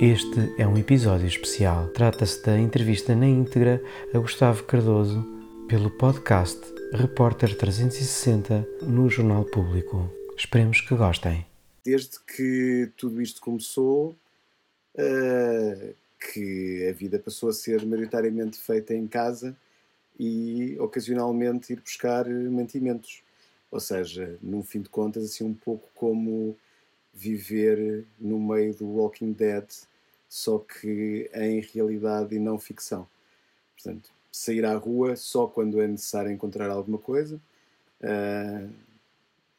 Este 0.00 0.54
é 0.56 0.64
um 0.64 0.78
episódio 0.78 1.26
especial. 1.26 1.88
Trata-se 1.88 2.40
da 2.46 2.56
entrevista 2.56 3.16
na 3.16 3.26
íntegra 3.26 3.82
a 4.14 4.18
Gustavo 4.20 4.62
Cardoso 4.62 5.26
pelo 5.68 5.90
podcast 5.90 6.60
Repórter 6.92 7.58
360 7.58 8.64
no 8.82 9.10
Jornal 9.10 9.44
Público. 9.44 10.08
Esperemos 10.36 10.80
que 10.82 10.94
gostem. 10.94 11.44
Desde 11.84 12.20
que 12.20 12.92
tudo 12.96 13.20
isto 13.20 13.40
começou, 13.40 14.14
uh, 14.94 15.94
que 16.32 16.86
a 16.88 16.92
vida 16.92 17.18
passou 17.18 17.48
a 17.48 17.52
ser 17.52 17.84
maioritariamente 17.84 18.56
feita 18.56 18.94
em 18.94 19.08
casa 19.08 19.56
e 20.16 20.76
ocasionalmente 20.78 21.72
ir 21.72 21.80
buscar 21.80 22.24
mantimentos. 22.28 23.24
Ou 23.68 23.80
seja, 23.80 24.38
num 24.40 24.62
fim 24.62 24.80
de 24.80 24.88
contas, 24.90 25.24
assim 25.24 25.42
um 25.42 25.54
pouco 25.54 25.88
como 25.92 26.56
viver 27.18 28.04
no 28.18 28.38
meio 28.38 28.72
do 28.74 28.86
Walking 28.86 29.32
Dead, 29.32 29.66
só 30.28 30.58
que 30.58 31.28
em 31.34 31.60
realidade 31.60 32.36
e 32.36 32.38
não 32.38 32.58
ficção. 32.58 33.08
Portanto, 33.74 34.10
sair 34.30 34.64
à 34.64 34.76
rua 34.76 35.16
só 35.16 35.48
quando 35.48 35.80
é 35.80 35.88
necessário 35.88 36.30
encontrar 36.30 36.70
alguma 36.70 36.98
coisa 36.98 37.40
uh, 38.02 38.72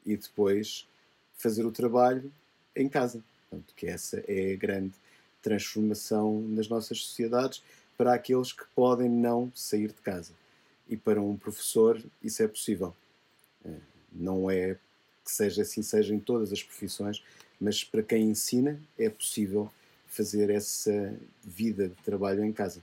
e 0.05 0.15
depois 0.15 0.87
fazer 1.33 1.65
o 1.65 1.71
trabalho 1.71 2.31
em 2.73 2.87
casa. 2.87 3.21
Portanto, 3.49 3.73
que 3.75 3.87
essa 3.87 4.23
é 4.25 4.53
a 4.53 4.55
grande 4.55 4.93
transformação 5.41 6.41
nas 6.41 6.69
nossas 6.69 7.01
sociedades 7.03 7.61
para 7.97 8.13
aqueles 8.13 8.53
que 8.53 8.63
podem 8.73 9.09
não 9.09 9.51
sair 9.53 9.89
de 9.89 10.01
casa. 10.01 10.31
E 10.87 10.95
para 10.95 11.21
um 11.21 11.35
professor 11.35 12.01
isso 12.23 12.41
é 12.41 12.47
possível. 12.47 12.95
Uh, 13.65 13.81
não 14.13 14.49
é 14.49 14.77
que 15.25 15.31
seja 15.31 15.61
assim 15.61 15.81
seja 15.81 16.13
em 16.13 16.19
todas 16.19 16.51
as 16.51 16.63
profissões, 16.63 17.23
mas 17.59 17.83
para 17.83 18.03
quem 18.03 18.29
ensina 18.29 18.79
é 18.97 19.09
possível 19.09 19.69
fazer 20.07 20.49
essa 20.49 21.13
vida 21.43 21.89
de 21.89 21.95
trabalho 22.03 22.43
em 22.43 22.51
casa. 22.51 22.81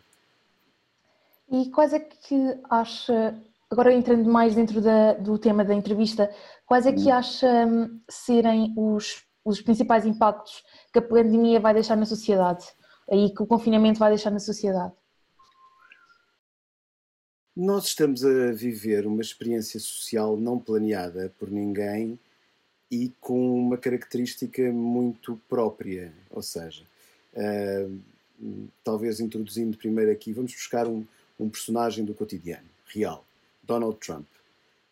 E 1.51 1.71
quais 1.71 1.93
é 1.93 2.01
que 2.01 2.37
acha, 2.69 3.41
agora 3.71 3.93
entrando 3.93 4.29
mais 4.29 4.55
dentro 4.55 4.81
da, 4.81 5.15
do 5.15 5.39
tema 5.39 5.65
da 5.65 5.75
entrevista, 5.75 6.31
quais 6.67 6.87
é 6.87 6.93
que 6.93 7.09
hum. 7.09 7.15
acha 7.15 7.67
hum, 7.67 8.01
serem 8.09 8.75
os, 8.77 9.25
os 9.45 9.61
principais 9.61 10.05
impactos 10.05 10.65
que 10.93 10.99
a 10.99 11.03
pandemia 11.03 11.61
vai 11.61 11.75
deixar 11.75 11.97
na 11.97 12.05
sociedade? 12.05 12.67
Aí 13.11 13.33
que 13.33 13.43
o 13.43 13.47
confinamento 13.47 13.99
vai 13.99 14.11
deixar 14.11 14.31
na 14.31 14.41
sociedade? 14.41 14.93
Nós 17.57 17.87
estamos 17.87 18.25
a 18.25 18.53
viver 18.53 19.07
uma 19.07 19.23
experiência 19.23 19.81
social 19.81 20.37
não 20.37 20.59
planeada 20.59 21.33
por 21.39 21.51
ninguém 21.51 22.19
e 22.91 23.13
com 23.21 23.59
uma 23.59 23.77
característica 23.77 24.71
muito 24.73 25.41
própria, 25.49 26.13
ou 26.31 26.43
seja, 26.43 26.85
uh, 27.35 27.99
talvez 28.85 29.21
introduzindo 29.21 29.77
primeiro 29.77 30.11
aqui, 30.11 30.33
vamos 30.33 30.53
buscar 30.53 30.87
um, 30.87 31.05
um, 31.39 31.49
personagem 31.49 32.05
do 32.05 32.15
cotidiano, 32.15 32.69
real, 32.87 33.25
Donald 33.63 33.99
Trump. 33.99 34.27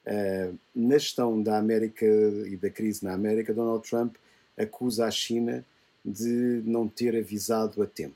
Uh, 0.07 0.59
na 0.75 0.99
gestão 0.99 1.41
da 1.43 1.57
América 1.57 2.05
e 2.05 2.57
da 2.57 2.69
crise 2.69 3.05
na 3.05 3.15
América, 3.15 3.55
Donald 3.55 3.89
Trump 3.89 4.17
acusa 4.57 5.07
a 5.07 5.11
China 5.11 5.65
de 6.05 6.63
não 6.65 6.87
ter 6.87 7.17
avisado 7.17 7.83
a 7.83 7.87
tempo 7.87 8.15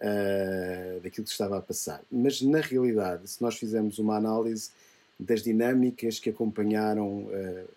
uh, 0.00 1.00
daquilo 1.00 1.24
que 1.24 1.32
estava 1.32 1.56
a 1.56 1.62
passar. 1.62 2.02
Mas, 2.10 2.42
na 2.42 2.60
realidade, 2.60 3.28
se 3.28 3.40
nós 3.40 3.56
fizermos 3.56 3.98
uma 3.98 4.16
análise 4.16 4.70
das 5.18 5.42
dinâmicas 5.42 6.18
que 6.18 6.30
acompanharam 6.30 7.22
uh, 7.22 7.68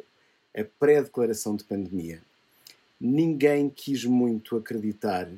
a 0.55 0.63
pré-declaração 0.63 1.55
de 1.55 1.63
pandemia. 1.63 2.21
Ninguém 2.99 3.69
quis 3.69 4.05
muito 4.05 4.55
acreditar 4.55 5.30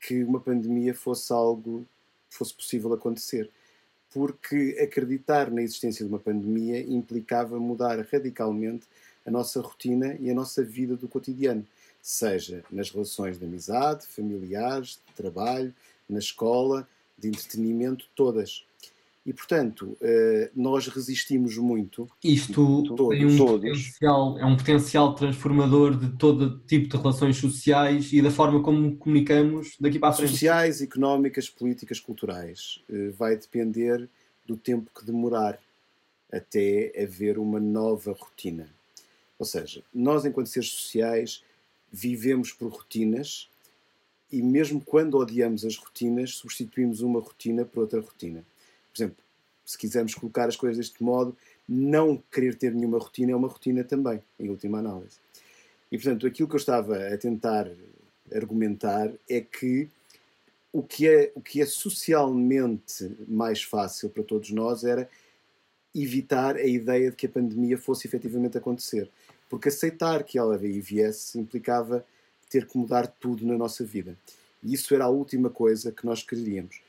que 0.00 0.22
uma 0.22 0.40
pandemia 0.40 0.94
fosse 0.94 1.32
algo 1.32 1.86
fosse 2.28 2.54
possível 2.54 2.92
acontecer, 2.92 3.50
porque 4.12 4.78
acreditar 4.80 5.50
na 5.50 5.62
existência 5.62 6.04
de 6.04 6.10
uma 6.10 6.18
pandemia 6.18 6.80
implicava 6.80 7.58
mudar 7.58 7.98
radicalmente 8.10 8.86
a 9.24 9.30
nossa 9.30 9.60
rotina 9.60 10.16
e 10.20 10.30
a 10.30 10.34
nossa 10.34 10.62
vida 10.62 10.96
do 10.96 11.08
cotidiano, 11.08 11.66
seja 12.00 12.62
nas 12.70 12.90
relações 12.90 13.38
de 13.38 13.44
amizade, 13.44 14.06
familiares, 14.06 15.00
de 15.06 15.14
trabalho, 15.14 15.74
na 16.08 16.18
escola, 16.18 16.88
de 17.18 17.28
entretenimento, 17.28 18.06
todas. 18.14 18.64
E, 19.26 19.32
portanto, 19.32 19.96
eh, 20.00 20.52
nós 20.54 20.86
resistimos 20.86 21.58
muito. 21.58 22.08
Isto 22.22 22.84
todos, 22.94 23.08
tem 23.08 23.26
um. 23.26 23.36
Potencial, 23.36 24.38
é 24.38 24.46
um 24.46 24.56
potencial 24.56 25.14
transformador 25.16 25.98
de 25.98 26.16
todo 26.16 26.60
tipo 26.60 26.88
de 26.88 26.96
relações 26.96 27.36
sociais 27.36 28.12
e 28.12 28.22
da 28.22 28.30
forma 28.30 28.62
como 28.62 28.96
comunicamos 28.96 29.74
daqui 29.80 29.98
para 29.98 30.10
a 30.10 30.12
frente. 30.12 30.30
Sociais, 30.30 30.80
económicas, 30.80 31.50
políticas, 31.50 31.98
culturais. 31.98 32.80
Eh, 32.88 33.10
vai 33.18 33.36
depender 33.36 34.08
do 34.46 34.56
tempo 34.56 34.92
que 34.96 35.04
demorar 35.04 35.58
até 36.32 36.92
haver 36.96 37.36
uma 37.36 37.58
nova 37.58 38.12
rotina. 38.12 38.68
Ou 39.40 39.44
seja, 39.44 39.82
nós, 39.92 40.24
enquanto 40.24 40.46
seres 40.46 40.70
sociais, 40.70 41.42
vivemos 41.90 42.52
por 42.52 42.70
rotinas 42.70 43.48
e, 44.30 44.40
mesmo 44.40 44.80
quando 44.80 45.18
odiamos 45.18 45.64
as 45.64 45.76
rotinas, 45.76 46.36
substituímos 46.36 47.00
uma 47.00 47.18
rotina 47.18 47.64
por 47.64 47.80
outra 47.80 48.00
rotina 48.00 48.44
por 48.96 49.02
exemplo, 49.02 49.24
se 49.64 49.76
quisermos 49.76 50.14
colocar 50.14 50.48
as 50.48 50.56
coisas 50.56 50.78
deste 50.78 51.02
modo, 51.02 51.36
não 51.68 52.22
querer 52.30 52.54
ter 52.54 52.72
nenhuma 52.72 52.98
rotina 52.98 53.32
é 53.32 53.36
uma 53.36 53.48
rotina 53.48 53.84
também, 53.84 54.22
em 54.38 54.48
última 54.48 54.78
análise. 54.78 55.18
E 55.90 55.98
portanto, 55.98 56.26
aquilo 56.26 56.48
que 56.48 56.54
eu 56.54 56.58
estava 56.58 56.96
a 56.96 57.18
tentar 57.18 57.68
argumentar 58.32 59.12
é 59.28 59.40
que 59.40 59.88
o 60.72 60.82
que 60.82 61.08
é, 61.08 61.32
o 61.34 61.40
que 61.40 61.60
é 61.60 61.66
socialmente 61.66 63.10
mais 63.26 63.62
fácil 63.62 64.10
para 64.10 64.22
todos 64.22 64.50
nós 64.50 64.84
era 64.84 65.08
evitar 65.94 66.56
a 66.56 66.66
ideia 66.66 67.10
de 67.10 67.16
que 67.16 67.26
a 67.26 67.30
pandemia 67.30 67.78
fosse 67.78 68.06
efetivamente 68.06 68.58
acontecer. 68.58 69.10
Porque 69.48 69.68
aceitar 69.68 70.22
que 70.24 70.38
ela 70.38 70.58
viesse 70.58 71.38
implicava 71.38 72.04
ter 72.50 72.66
que 72.66 72.76
mudar 72.76 73.06
tudo 73.06 73.46
na 73.46 73.56
nossa 73.56 73.84
vida. 73.84 74.16
E 74.62 74.74
isso 74.74 74.94
era 74.94 75.04
a 75.04 75.08
última 75.08 75.48
coisa 75.48 75.92
que 75.92 76.04
nós 76.04 76.22
queríamos. 76.22 76.80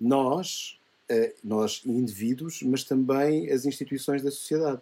Nós, 0.00 0.78
nós 1.42 1.82
indivíduos, 1.84 2.62
mas 2.62 2.84
também 2.84 3.50
as 3.50 3.64
instituições 3.64 4.22
da 4.22 4.30
sociedade. 4.30 4.80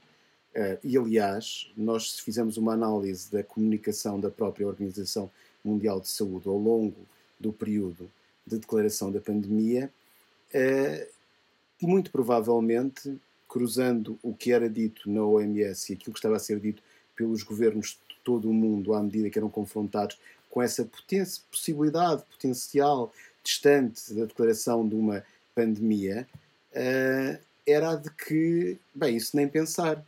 Eh, 0.55 0.79
e, 0.85 0.97
aliás, 0.97 1.71
nós 1.77 2.12
se 2.12 2.23
fizermos 2.23 2.57
uma 2.57 2.73
análise 2.73 3.31
da 3.31 3.43
comunicação 3.43 4.21
da 4.21 4.31
própria 4.31 4.67
Organização 4.67 5.31
Mundial 5.65 6.01
de 6.01 6.09
Saúde 6.09 6.49
ao 6.49 6.57
longo 6.57 6.97
do 7.39 7.53
período 7.53 8.09
de 8.47 8.59
declaração 8.59 9.11
da 9.11 9.21
pandemia, 9.21 9.93
eh, 10.53 11.09
muito 11.83 12.11
provavelmente, 12.11 13.19
cruzando 13.49 14.19
o 14.23 14.34
que 14.34 14.53
era 14.53 14.69
dito 14.69 15.11
na 15.11 15.25
OMS 15.25 15.93
e 15.93 15.97
aquilo 15.97 16.13
que 16.13 16.19
estava 16.19 16.37
a 16.37 16.41
ser 16.41 16.61
dito 16.61 16.83
pelos 17.17 17.43
governos 17.43 17.99
de 18.09 18.17
todo 18.23 18.49
o 18.49 18.55
mundo 18.55 18.95
à 18.95 19.03
medida 19.03 19.31
que 19.31 19.39
eram 19.39 19.51
confrontados 19.51 20.19
com 20.51 20.63
essa 20.63 20.89
possibilidade 21.51 22.23
potencial 22.31 23.13
distante 23.43 24.15
da 24.15 24.25
declaração 24.25 24.89
de 24.89 24.95
uma 24.95 25.25
pandemia 25.54 26.26
uh, 26.72 27.38
era 27.66 27.92
a 27.92 27.97
de 27.97 28.10
que, 28.10 28.78
bem, 28.94 29.16
isso 29.16 29.37
nem 29.37 29.48
pensar. 29.48 30.04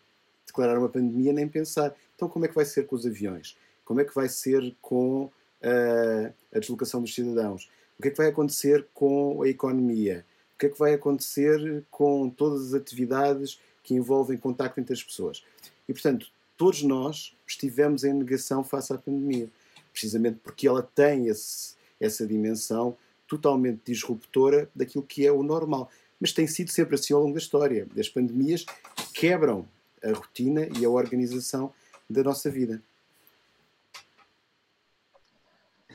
Declarar 0.46 0.78
uma 0.78 0.88
pandemia, 0.88 1.32
nem 1.32 1.48
pensar. 1.48 1.94
Então, 2.14 2.28
como 2.28 2.44
é 2.44 2.48
que 2.48 2.54
vai 2.54 2.64
ser 2.64 2.86
com 2.86 2.96
os 2.96 3.06
aviões? 3.06 3.56
Como 3.84 4.00
é 4.00 4.04
que 4.04 4.14
vai 4.14 4.28
ser 4.28 4.74
com 4.80 5.24
uh, 5.24 6.32
a 6.54 6.58
deslocação 6.58 7.00
dos 7.00 7.14
cidadãos? 7.14 7.70
O 7.98 8.02
que 8.02 8.08
é 8.08 8.10
que 8.10 8.16
vai 8.16 8.28
acontecer 8.28 8.86
com 8.92 9.42
a 9.42 9.48
economia? 9.48 10.24
O 10.54 10.58
que 10.58 10.66
é 10.66 10.68
que 10.68 10.78
vai 10.78 10.94
acontecer 10.94 11.84
com 11.90 12.28
todas 12.30 12.68
as 12.68 12.74
atividades 12.74 13.60
que 13.82 13.94
envolvem 13.94 14.36
contacto 14.36 14.80
entre 14.80 14.94
as 14.94 15.02
pessoas? 15.02 15.44
E, 15.88 15.92
portanto, 15.92 16.28
todos 16.56 16.82
nós 16.82 17.36
estivemos 17.46 18.04
em 18.04 18.12
negação 18.12 18.64
face 18.64 18.92
à 18.92 18.98
pandemia, 18.98 19.48
precisamente 19.92 20.38
porque 20.42 20.66
ela 20.66 20.82
tem 20.82 21.28
esse, 21.28 21.74
essa 22.00 22.26
dimensão 22.26 22.96
totalmente 23.26 23.80
disruptora 23.86 24.70
daquilo 24.74 25.04
que 25.04 25.26
é 25.26 25.32
o 25.32 25.42
normal. 25.42 25.90
Mas 26.20 26.32
tem 26.32 26.46
sido 26.46 26.70
sempre 26.70 26.94
assim 26.94 27.12
ao 27.12 27.20
longo 27.20 27.34
da 27.34 27.38
história. 27.38 27.86
As 27.98 28.08
pandemias 28.08 28.64
quebram 29.12 29.66
a 30.02 30.12
rotina 30.12 30.68
e 30.78 30.84
a 30.84 30.90
organização 30.90 31.72
da 32.08 32.22
nossa 32.22 32.50
vida. 32.50 32.82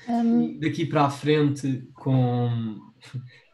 Um... 0.08 0.60
Daqui 0.60 0.86
para 0.86 1.06
a 1.06 1.10
frente, 1.10 1.88
com, 1.94 2.80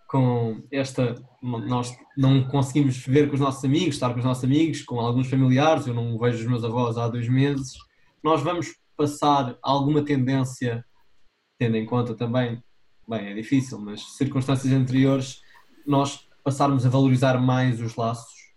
com 0.08 0.64
esta. 0.72 1.16
Nós 1.42 1.96
não 2.18 2.48
conseguimos 2.48 2.98
ver 3.06 3.28
com 3.28 3.36
os 3.36 3.40
nossos 3.40 3.64
amigos, 3.64 3.96
estar 3.96 4.12
com 4.12 4.20
os 4.20 4.26
nossos 4.26 4.44
amigos, 4.44 4.82
com 4.82 5.00
alguns 5.00 5.30
familiares. 5.30 5.88
Eu 5.88 5.94
não 5.94 6.18
vejo 6.18 6.40
os 6.40 6.50
meus 6.50 6.64
avós 6.64 6.98
há 6.98 7.08
dois 7.08 7.30
meses. 7.30 7.74
Nós 8.24 8.42
vamos 8.42 8.76
passar 8.98 9.58
alguma 9.62 10.04
tendência, 10.04 10.84
tendo 11.60 11.78
em 11.78 11.86
conta 11.86 12.16
também 12.16 12.62
bem, 13.08 13.30
é 13.30 13.34
difícil, 13.34 13.80
mas 13.80 14.18
circunstâncias 14.18 14.74
anteriores, 14.74 15.42
nós 15.86 16.28
passarmos 16.44 16.86
a 16.86 16.90
valorizar 16.90 17.40
mais 17.40 17.80
os 17.80 17.96
laços 17.96 18.52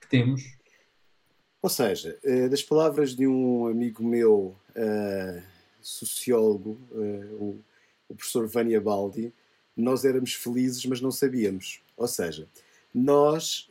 que 0.00 0.08
temos? 0.08 0.42
Ou 1.62 1.70
seja, 1.70 2.18
eh, 2.24 2.48
das 2.48 2.62
palavras 2.62 3.14
de 3.14 3.26
um 3.26 3.66
amigo 3.66 4.02
meu, 4.02 4.56
uh, 4.70 5.42
sociólogo, 5.80 6.80
uh, 6.90 7.62
o 8.08 8.14
professor 8.14 8.46
Vânia 8.46 8.80
Baldi, 8.80 9.32
nós 9.76 10.04
éramos 10.04 10.34
felizes, 10.34 10.84
mas 10.86 11.00
não 11.00 11.10
sabíamos. 11.10 11.80
Ou 11.96 12.08
seja, 12.08 12.48
nós, 12.92 13.68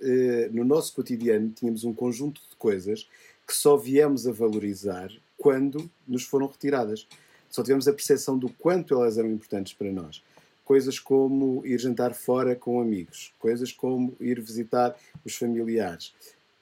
no 0.52 0.64
nosso 0.64 0.94
cotidiano, 0.96 1.50
tínhamos 1.50 1.84
um 1.84 1.94
conjunto 1.94 2.42
de 2.50 2.56
coisas 2.56 3.06
que 3.46 3.54
só 3.54 3.76
viemos 3.76 4.26
a 4.26 4.32
valorizar 4.32 5.12
quando 5.38 5.92
nos 6.08 6.24
foram 6.24 6.48
retiradas. 6.48 7.06
Só 7.50 7.64
tivemos 7.64 7.88
a 7.88 7.94
percepção 7.94 8.38
do 8.38 8.50
quanto 8.50 8.94
elas 8.94 9.18
eram 9.18 9.30
importantes 9.30 9.74
para 9.74 9.92
nós. 9.92 10.24
Coisas 10.64 11.00
como 11.00 11.66
ir 11.66 11.80
jantar 11.80 12.14
fora 12.14 12.56
com 12.56 12.80
amigos, 12.80 13.34
coisas 13.40 13.72
como 13.72 14.16
ir 14.20 14.40
visitar 14.40 14.96
os 15.26 15.36
familiares. 15.36 16.14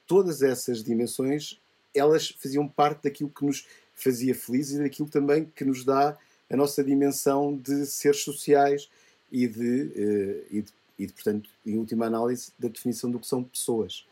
Todas 0.05 0.41
essas 0.41 0.83
dimensões, 0.83 1.59
elas 1.93 2.29
faziam 2.29 2.67
parte 2.67 3.03
daquilo 3.03 3.29
que 3.29 3.45
nos 3.45 3.67
fazia 3.93 4.33
felizes 4.33 4.79
e 4.79 4.83
daquilo 4.83 5.09
também 5.09 5.45
que 5.45 5.65
nos 5.65 5.83
dá 5.83 6.17
a 6.49 6.55
nossa 6.55 6.83
dimensão 6.83 7.57
de 7.57 7.85
seres 7.85 8.23
sociais 8.23 8.89
e 9.29 9.45
de, 9.47 9.81
uh, 9.81 10.45
e 10.49 10.61
de 10.61 10.71
e, 10.97 11.05
de, 11.05 11.13
portanto, 11.13 11.49
em 11.65 11.77
última 11.77 12.05
análise, 12.05 12.51
da 12.57 12.67
definição 12.67 13.11
do 13.11 13.19
que 13.19 13.27
são 13.27 13.43
pessoas 13.43 14.05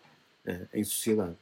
uh, 0.46 0.68
em 0.74 0.84
sociedade. 0.84 1.36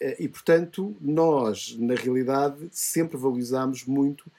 Uh, 0.00 0.16
e, 0.18 0.28
portanto, 0.28 0.96
nós, 1.00 1.76
na 1.78 1.94
realidade, 1.94 2.68
sempre 2.72 3.16
valorizamos 3.16 3.84
muito 3.84 4.30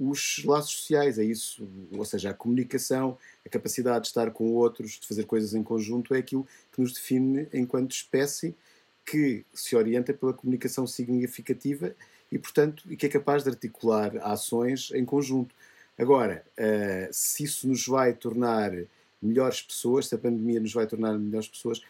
os 0.00 0.42
laços 0.46 0.72
sociais, 0.72 1.18
é 1.18 1.24
isso, 1.24 1.68
ou 1.92 2.04
seja, 2.06 2.30
a 2.30 2.34
comunicação, 2.34 3.18
a 3.44 3.48
capacidade 3.50 4.04
de 4.04 4.06
estar 4.08 4.30
com 4.30 4.54
outros, 4.54 4.92
de 4.92 5.06
fazer 5.06 5.26
coisas 5.26 5.52
em 5.52 5.62
conjunto, 5.62 6.14
é 6.14 6.18
aquilo 6.18 6.46
que 6.72 6.80
nos 6.80 6.94
define 6.94 7.46
enquanto 7.52 7.92
espécie 7.92 8.56
que 9.04 9.44
se 9.52 9.76
orienta 9.76 10.14
pela 10.14 10.32
comunicação 10.32 10.86
significativa 10.86 11.94
e, 12.32 12.38
portanto, 12.38 12.82
e 12.90 12.96
que 12.96 13.04
é 13.04 13.08
capaz 13.10 13.42
de 13.42 13.50
articular 13.50 14.16
ações 14.22 14.90
em 14.94 15.04
conjunto. 15.04 15.54
Agora, 15.98 16.44
uh, 16.58 17.08
se 17.12 17.44
isso 17.44 17.68
nos 17.68 17.86
vai 17.86 18.14
tornar 18.14 18.72
melhores 19.20 19.60
pessoas, 19.60 20.06
se 20.06 20.14
a 20.14 20.18
pandemia 20.18 20.60
nos 20.60 20.72
vai 20.72 20.86
tornar 20.86 21.18
melhores 21.18 21.48
pessoas, 21.48 21.82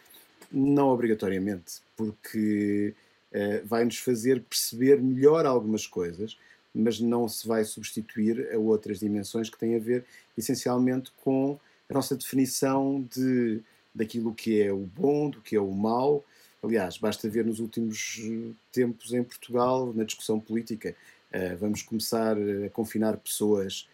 não 0.51 0.89
obrigatoriamente, 0.89 1.75
porque 1.95 2.93
uh, 3.31 3.65
vai 3.65 3.85
nos 3.85 3.99
fazer 3.99 4.41
perceber 4.41 5.01
melhor 5.01 5.45
algumas 5.45 5.87
coisas, 5.87 6.37
mas 6.73 6.99
não 6.99 7.27
se 7.27 7.47
vai 7.47 7.63
substituir 7.63 8.53
a 8.53 8.57
outras 8.57 8.99
dimensões 8.99 9.49
que 9.49 9.57
têm 9.57 9.75
a 9.75 9.79
ver 9.79 10.05
essencialmente 10.37 11.11
com 11.23 11.59
a 11.89 11.93
nossa 11.93 12.15
definição 12.15 13.07
de 13.13 13.61
daquilo 13.93 14.33
que 14.33 14.61
é 14.61 14.71
o 14.71 14.77
bom, 14.77 15.29
do 15.29 15.41
que 15.41 15.55
é 15.55 15.59
o 15.59 15.71
mau. 15.71 16.23
Aliás, 16.63 16.97
basta 16.97 17.29
ver 17.29 17.45
nos 17.45 17.59
últimos 17.59 18.21
eh, 18.23 18.53
tempos 18.71 19.13
em 19.13 19.21
Portugal, 19.21 19.91
na 19.93 20.05
discussão 20.05 20.39
política, 20.39 20.95
uh, 21.33 21.57
vamos 21.57 21.81
começar 21.81 22.37
a 22.37 22.69
confinar 22.69 23.17
pessoas 23.17 23.87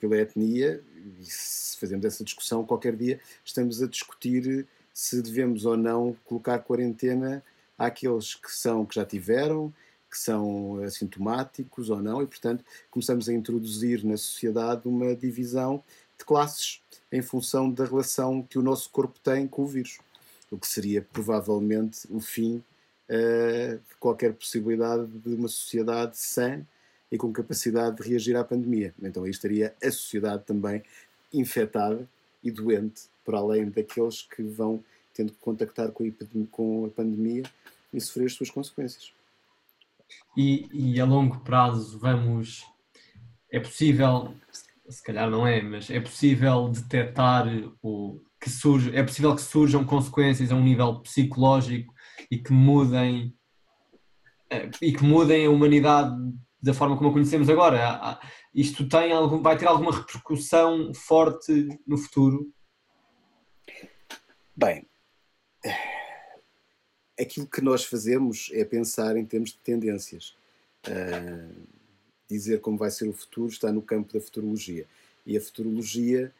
pela 0.00 0.16
etnia, 0.16 0.82
e 1.20 1.24
se 1.24 1.78
fazemos 1.78 2.04
essa 2.04 2.24
discussão 2.24 2.66
qualquer 2.66 2.96
dia, 2.96 3.20
estamos 3.44 3.80
a 3.80 3.86
discutir 3.86 4.66
se 4.92 5.22
devemos 5.22 5.64
ou 5.64 5.76
não 5.76 6.16
colocar 6.24 6.58
quarentena 6.58 7.42
àqueles 7.78 8.34
que 8.34 8.50
são 8.50 8.84
que 8.84 8.94
já 8.94 9.04
tiveram, 9.04 9.72
que 10.12 10.18
são 10.18 10.76
assintomáticos 10.84 11.88
ou 11.88 12.02
não, 12.02 12.22
e 12.22 12.26
portanto 12.26 12.62
começamos 12.90 13.30
a 13.30 13.32
introduzir 13.32 14.04
na 14.04 14.18
sociedade 14.18 14.86
uma 14.86 15.16
divisão 15.16 15.82
de 16.18 16.24
classes 16.26 16.82
em 17.10 17.22
função 17.22 17.70
da 17.70 17.86
relação 17.86 18.42
que 18.42 18.58
o 18.58 18.62
nosso 18.62 18.90
corpo 18.90 19.18
tem 19.20 19.48
com 19.48 19.62
o 19.62 19.66
vírus, 19.66 19.98
o 20.50 20.58
que 20.58 20.66
seria 20.66 21.00
provavelmente 21.00 22.06
o 22.10 22.20
fim 22.20 22.62
uh, 23.08 23.78
de 23.78 23.94
qualquer 23.98 24.34
possibilidade 24.34 25.06
de 25.06 25.34
uma 25.34 25.48
sociedade 25.48 26.18
sã 26.18 26.62
e 27.10 27.16
com 27.16 27.32
capacidade 27.32 27.96
de 27.96 28.10
reagir 28.10 28.36
à 28.36 28.44
pandemia. 28.44 28.94
Então 29.02 29.24
aí 29.24 29.30
estaria 29.30 29.74
a 29.82 29.90
sociedade 29.90 30.44
também 30.44 30.82
infectada 31.32 32.06
e 32.44 32.50
doente, 32.50 33.04
para 33.24 33.38
além 33.38 33.70
daqueles 33.70 34.20
que 34.22 34.42
vão 34.42 34.84
tendo 35.14 35.32
que 35.32 35.38
contactar 35.38 35.90
com 36.50 36.84
a 36.84 36.90
pandemia 36.90 37.44
e 37.92 38.00
sofrer 38.00 38.26
as 38.26 38.34
suas 38.34 38.50
consequências. 38.50 39.12
E, 40.36 40.68
e 40.72 41.00
a 41.00 41.04
longo 41.04 41.40
prazo 41.40 41.98
vamos. 41.98 42.64
É 43.50 43.60
possível, 43.60 44.34
se 44.88 45.02
calhar 45.02 45.30
não 45.30 45.46
é, 45.46 45.60
mas 45.60 45.90
é 45.90 46.00
possível 46.00 46.68
detectar 46.68 47.46
o 47.82 48.20
que 48.40 48.48
surge, 48.48 48.94
é 48.96 49.02
possível 49.02 49.34
que 49.36 49.42
surjam 49.42 49.84
consequências 49.84 50.50
a 50.50 50.56
um 50.56 50.62
nível 50.62 51.00
psicológico 51.00 51.94
e 52.30 52.38
que 52.38 52.52
mudem 52.52 53.34
eh, 54.50 54.70
e 54.80 54.92
que 54.92 55.04
mudem 55.04 55.46
a 55.46 55.50
humanidade 55.50 56.14
da 56.62 56.74
forma 56.74 56.96
como 56.96 57.10
a 57.10 57.12
conhecemos 57.12 57.48
agora. 57.48 58.18
Isto 58.54 58.88
tem 58.88 59.12
algum, 59.12 59.42
vai 59.42 59.56
ter 59.56 59.66
alguma 59.66 59.92
repercussão 59.92 60.92
forte 60.94 61.68
no 61.86 61.96
futuro? 61.96 62.52
Bem, 64.54 64.86
aquilo 67.18 67.46
que 67.46 67.60
nós 67.60 67.84
fazemos 67.84 68.50
é 68.52 68.64
pensar 68.64 69.16
em 69.16 69.24
termos 69.24 69.50
de 69.50 69.58
tendências. 69.58 70.34
Uh, 70.86 71.52
dizer 72.28 72.60
como 72.60 72.78
vai 72.78 72.90
ser 72.90 73.08
o 73.08 73.12
futuro 73.12 73.48
está 73.48 73.70
no 73.70 73.82
campo 73.82 74.12
da 74.12 74.20
futurologia. 74.20 74.86
E 75.26 75.36
a 75.36 75.40
futurologia 75.40 76.32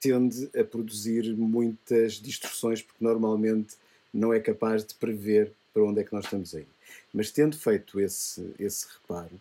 tende 0.00 0.48
a 0.58 0.64
produzir 0.64 1.34
muitas 1.36 2.14
distorções, 2.14 2.80
porque 2.80 3.04
normalmente 3.04 3.76
não 4.12 4.32
é 4.32 4.40
capaz 4.40 4.84
de 4.84 4.94
prever 4.94 5.52
para 5.72 5.84
onde 5.84 6.00
é 6.00 6.04
que 6.04 6.12
nós 6.12 6.24
estamos 6.24 6.54
aí. 6.54 6.66
Mas 7.12 7.30
tendo 7.30 7.56
feito 7.56 8.00
esse, 8.00 8.54
esse 8.58 8.86
reparo, 8.88 9.40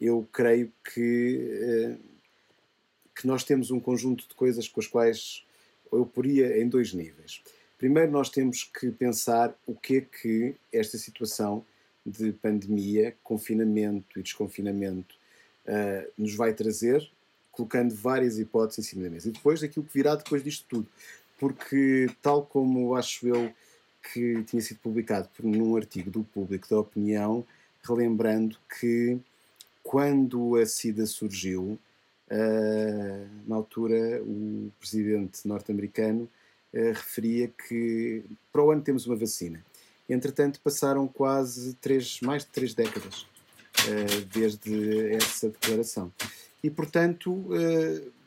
eu 0.00 0.26
creio 0.32 0.72
que, 0.84 1.48
eh, 1.50 1.96
que 3.14 3.26
nós 3.26 3.42
temos 3.44 3.70
um 3.70 3.80
conjunto 3.80 4.28
de 4.28 4.34
coisas 4.34 4.68
com 4.68 4.80
as 4.80 4.86
quais 4.86 5.44
eu 5.92 6.06
poria 6.06 6.60
em 6.60 6.68
dois 6.68 6.92
níveis. 6.92 7.42
Primeiro, 7.78 8.10
nós 8.10 8.30
temos 8.30 8.64
que 8.64 8.90
pensar 8.90 9.54
o 9.66 9.74
que 9.74 9.98
é 9.98 10.00
que 10.00 10.54
esta 10.72 10.96
situação 10.96 11.64
de 12.04 12.32
pandemia, 12.32 13.14
confinamento 13.22 14.18
e 14.18 14.22
desconfinamento 14.22 15.14
uh, 15.66 16.10
nos 16.16 16.34
vai 16.34 16.54
trazer, 16.54 17.06
colocando 17.52 17.94
várias 17.94 18.38
hipóteses 18.38 18.78
em 18.78 18.88
cima 18.88 19.04
da 19.04 19.10
mesa. 19.10 19.28
E 19.28 19.32
depois, 19.32 19.62
aquilo 19.62 19.84
que 19.84 19.92
virá 19.92 20.14
depois 20.14 20.42
disto 20.42 20.64
tudo. 20.68 20.88
Porque, 21.38 22.08
tal 22.22 22.46
como 22.46 22.94
acho 22.94 23.26
eu 23.26 23.52
que 24.12 24.42
tinha 24.44 24.62
sido 24.62 24.78
publicado 24.78 25.28
num 25.42 25.76
artigo 25.76 26.10
do 26.10 26.22
Público 26.22 26.68
da 26.70 26.78
Opinião, 26.78 27.44
relembrando 27.82 28.56
que 28.78 29.18
quando 29.82 30.56
a 30.56 30.64
SIDA 30.64 31.06
surgiu, 31.06 31.78
uh, 32.30 33.28
na 33.46 33.56
altura 33.56 34.22
o 34.22 34.70
presidente 34.80 35.46
norte-americano 35.46 36.28
referia 36.92 37.48
que 37.68 38.24
para 38.52 38.62
o 38.62 38.70
ano 38.70 38.82
temos 38.82 39.06
uma 39.06 39.16
vacina. 39.16 39.64
Entretanto, 40.08 40.60
passaram 40.62 41.06
quase 41.08 41.74
três, 41.74 42.20
mais 42.20 42.44
de 42.44 42.50
três 42.50 42.74
décadas 42.74 43.22
uh, 43.22 44.24
desde 44.32 45.14
essa 45.14 45.48
declaração. 45.48 46.12
E, 46.62 46.70
portanto, 46.70 47.48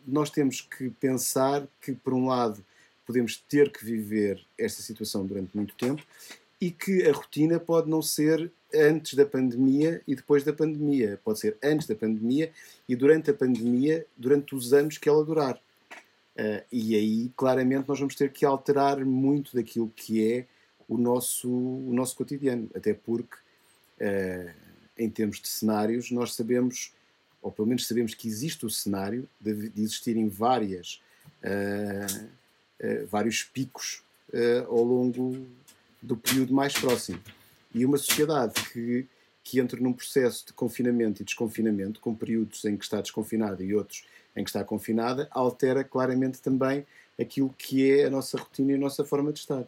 nós 0.07 0.29
temos 0.29 0.61
que 0.61 0.89
pensar 0.91 1.67
que, 1.81 1.91
por 1.91 2.13
um 2.13 2.27
lado, 2.27 2.63
podemos 3.05 3.37
ter 3.37 3.71
que 3.71 3.83
viver 3.83 4.39
esta 4.57 4.81
situação 4.81 5.25
durante 5.25 5.55
muito 5.55 5.73
tempo 5.75 6.03
e 6.61 6.69
que 6.71 7.07
a 7.07 7.11
rotina 7.11 7.59
pode 7.59 7.89
não 7.89 8.01
ser 8.01 8.51
antes 8.73 9.15
da 9.15 9.25
pandemia 9.25 10.01
e 10.07 10.15
depois 10.15 10.43
da 10.43 10.53
pandemia. 10.53 11.19
Pode 11.23 11.39
ser 11.39 11.57
antes 11.63 11.87
da 11.87 11.95
pandemia 11.95 12.51
e 12.87 12.95
durante 12.95 13.31
a 13.31 13.33
pandemia, 13.33 14.05
durante 14.17 14.53
os 14.53 14.73
anos 14.73 14.97
que 14.97 15.09
ela 15.09 15.23
durar. 15.23 15.59
Uh, 16.39 16.63
e 16.71 16.95
aí, 16.95 17.31
claramente, 17.35 17.85
nós 17.85 17.99
vamos 17.99 18.15
ter 18.15 18.31
que 18.31 18.45
alterar 18.45 19.03
muito 19.03 19.53
daquilo 19.53 19.91
que 19.93 20.25
é 20.25 20.45
o 20.87 20.97
nosso, 20.97 21.49
o 21.49 21.91
nosso 21.93 22.15
cotidiano. 22.15 22.69
Até 22.73 22.93
porque, 22.93 23.35
uh, 23.99 24.49
em 24.97 25.09
termos 25.09 25.41
de 25.41 25.49
cenários, 25.49 26.11
nós 26.11 26.33
sabemos, 26.33 26.93
ou 27.41 27.51
pelo 27.51 27.67
menos 27.67 27.85
sabemos 27.85 28.13
que 28.13 28.25
existe 28.25 28.65
o 28.65 28.69
cenário 28.69 29.27
de, 29.39 29.69
de 29.69 29.81
existirem 29.81 30.29
várias, 30.29 31.01
uh, 31.43 32.29
vários 33.07 33.43
picos 33.43 34.01
ao 34.67 34.83
longo 34.83 35.45
do 36.01 36.15
período 36.15 36.53
mais 36.53 36.71
próximo. 36.71 37.19
E 37.73 37.83
uma 37.83 37.97
sociedade 37.97 38.53
que, 38.71 39.05
que 39.49 39.59
entra 39.59 39.79
num 39.79 39.91
processo 39.91 40.45
de 40.45 40.53
confinamento 40.53 41.23
e 41.23 41.25
desconfinamento, 41.25 41.99
com 41.99 42.13
períodos 42.13 42.63
em 42.65 42.77
que 42.77 42.83
está 42.83 43.01
desconfinada 43.01 43.63
e 43.63 43.73
outros 43.73 44.05
em 44.35 44.43
que 44.43 44.49
está 44.51 44.63
confinada, 44.63 45.27
altera 45.31 45.83
claramente 45.83 46.39
também 46.39 46.85
aquilo 47.19 47.51
que 47.57 47.91
é 47.91 48.05
a 48.05 48.11
nossa 48.11 48.37
rotina 48.37 48.73
e 48.73 48.75
a 48.75 48.77
nossa 48.77 49.03
forma 49.03 49.33
de 49.33 49.39
estar. 49.39 49.65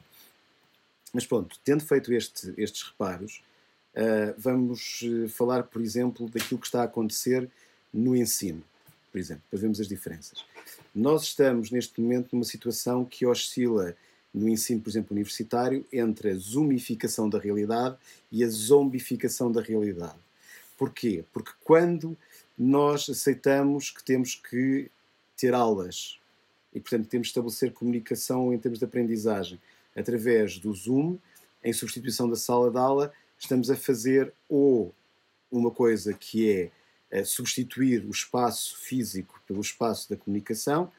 Mas 1.12 1.26
pronto, 1.26 1.58
tendo 1.66 1.84
feito 1.84 2.14
este, 2.14 2.54
estes 2.58 2.84
reparos, 2.84 3.42
uh, 3.96 4.36
vamos 4.38 5.02
eh, 5.04 5.28
falar, 5.28 5.64
por 5.64 5.82
exemplo, 5.82 6.30
daquilo 6.30 6.60
que 6.60 6.68
está 6.68 6.82
a 6.82 6.86
acontecer 6.86 7.50
no 7.92 8.16
ensino, 8.16 8.64
por 9.12 9.18
exemplo, 9.18 9.44
para 9.50 9.60
vermos 9.60 9.82
as 9.82 9.88
diferenças. 9.88 10.46
Nós 10.94 11.24
estamos 11.24 11.72
neste 11.72 12.00
momento 12.00 12.30
numa 12.34 12.46
situação 12.46 13.04
que 13.04 13.26
oscila 13.26 13.96
no 14.34 14.48
ensino, 14.48 14.82
por 14.82 14.90
exemplo, 14.90 15.14
universitário, 15.14 15.86
entre 15.92 16.32
a 16.32 16.36
zoomificação 16.36 17.30
da 17.30 17.38
realidade 17.38 17.98
e 18.32 18.44
a 18.44 18.50
zombificação 18.50 19.52
da 19.52 19.62
realidade. 19.62 20.18
Porquê? 20.78 21.24
Porque 21.34 21.52
quando 21.64 22.18
nós 22.58 23.10
aceitamos 23.10 23.92
que 23.92 24.04
temos 24.04 24.36
que 24.36 24.90
ter 25.36 25.54
aulas 25.54 26.20
e, 26.74 26.80
portanto, 26.80 27.08
temos 27.08 27.28
de 27.28 27.32
estabelecer 27.32 27.74
comunicação 27.74 28.54
em 28.54 28.58
termos 28.58 28.80
de 28.80 28.86
aprendizagem 28.86 29.60
através 29.96 30.58
do 30.58 30.74
Zoom, 30.74 31.18
em 31.64 31.74
substituição 31.74 32.30
da 32.30 32.36
sala 32.36 32.72
de 32.72 32.78
aula, 32.78 33.14
estamos 33.38 33.70
a 33.70 33.76
fazer 33.76 34.34
ou 34.48 34.94
uma 35.52 35.70
coisa 35.70 36.14
que 36.14 36.50
é 36.50 36.72
eh, 37.12 37.24
substituir 37.26 38.06
o 38.06 38.10
espaço 38.10 38.78
físico 38.78 39.42
pelo 39.46 39.60
espaço 39.60 40.10
da 40.10 40.16
comunicação 40.16 40.92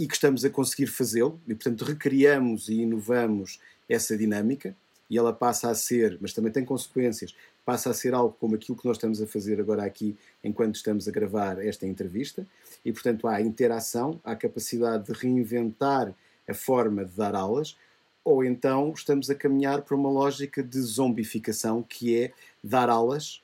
e 0.00 0.06
que 0.06 0.14
estamos 0.14 0.46
a 0.46 0.48
conseguir 0.48 0.86
fazê-lo, 0.86 1.38
e 1.46 1.54
portanto 1.54 1.84
recriamos 1.84 2.70
e 2.70 2.80
inovamos 2.80 3.60
essa 3.86 4.16
dinâmica 4.16 4.74
e 5.10 5.18
ela 5.18 5.30
passa 5.30 5.68
a 5.68 5.74
ser, 5.74 6.16
mas 6.22 6.32
também 6.32 6.50
tem 6.50 6.64
consequências, 6.64 7.34
passa 7.66 7.90
a 7.90 7.94
ser 7.94 8.14
algo 8.14 8.34
como 8.40 8.54
aquilo 8.54 8.78
que 8.78 8.86
nós 8.86 8.96
estamos 8.96 9.20
a 9.20 9.26
fazer 9.26 9.60
agora 9.60 9.84
aqui 9.84 10.16
enquanto 10.42 10.76
estamos 10.76 11.06
a 11.06 11.10
gravar 11.10 11.62
esta 11.62 11.86
entrevista 11.86 12.46
e 12.82 12.90
portanto 12.94 13.28
há 13.28 13.42
interação, 13.42 14.18
há 14.24 14.34
capacidade 14.34 15.04
de 15.04 15.12
reinventar 15.12 16.14
a 16.48 16.54
forma 16.54 17.04
de 17.04 17.14
dar 17.14 17.34
aulas, 17.34 17.76
ou 18.24 18.42
então 18.42 18.94
estamos 18.96 19.28
a 19.28 19.34
caminhar 19.34 19.82
para 19.82 19.94
uma 19.94 20.08
lógica 20.08 20.62
de 20.62 20.80
zombificação 20.80 21.82
que 21.82 22.16
é 22.16 22.32
dar 22.64 22.88
aulas 22.88 23.42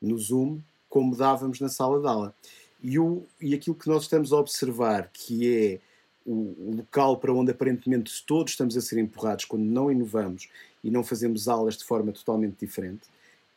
no 0.00 0.16
Zoom 0.16 0.60
como 0.88 1.14
dávamos 1.14 1.60
na 1.60 1.68
sala 1.68 2.00
de 2.00 2.06
aula. 2.06 2.34
E, 2.84 2.98
o, 2.98 3.24
e 3.40 3.54
aquilo 3.54 3.74
que 3.74 3.88
nós 3.88 4.02
estamos 4.02 4.30
a 4.30 4.36
observar, 4.36 5.08
que 5.10 5.56
é 5.56 5.80
o, 6.26 6.74
local 6.76 7.16
para 7.16 7.32
onde 7.32 7.50
aparentemente 7.50 8.22
todos 8.26 8.52
estamos 8.52 8.76
a 8.76 8.80
ser 8.82 8.98
empurrados 8.98 9.46
quando 9.46 9.64
não 9.64 9.90
inovamos 9.90 10.50
e 10.82 10.90
não 10.90 11.02
fazemos 11.02 11.48
aulas 11.48 11.78
de 11.78 11.84
forma 11.84 12.12
totalmente 12.12 12.58
diferente, 12.60 13.08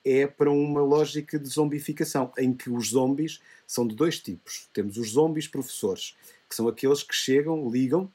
é 0.06 0.26
para 0.26 0.50
uma 0.50 0.82
lógica 0.82 1.38
de 1.38 1.46
zombificação, 1.50 2.32
em 2.38 2.54
que 2.54 2.70
os 2.70 2.92
zombies 2.92 3.42
são 3.68 3.86
de 3.86 3.94
dois 3.94 4.18
tipos. 4.18 4.70
Temos 4.72 4.96
os 4.96 5.10
zombies 5.10 5.46
professores, 5.46 6.16
que 6.48 6.56
são 6.56 6.70
aqueles 6.70 7.04
que 7.04 7.14
chegam, 7.14 7.70
ligam 7.70 8.10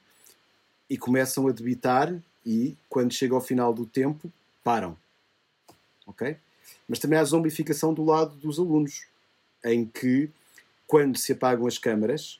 e 0.89 0.97
começam 0.97 1.47
a 1.47 1.51
debitar 1.51 2.11
e, 2.43 2.75
quando 2.89 3.13
chega 3.13 3.35
ao 3.35 3.41
final 3.41 3.71
do 3.71 3.85
tempo, 3.85 4.33
param. 4.63 4.97
Ok? 6.07 6.35
Mas 6.87 6.97
também 6.97 7.19
há 7.19 7.21
a 7.21 7.25
zombificação 7.25 7.93
do 7.93 8.03
lado 8.03 8.35
dos 8.37 8.57
alunos, 8.57 9.05
em 9.63 9.85
que, 9.85 10.31
quando 10.93 11.17
se 11.17 11.31
apagam 11.31 11.65
as 11.65 11.79
câmaras 11.79 12.39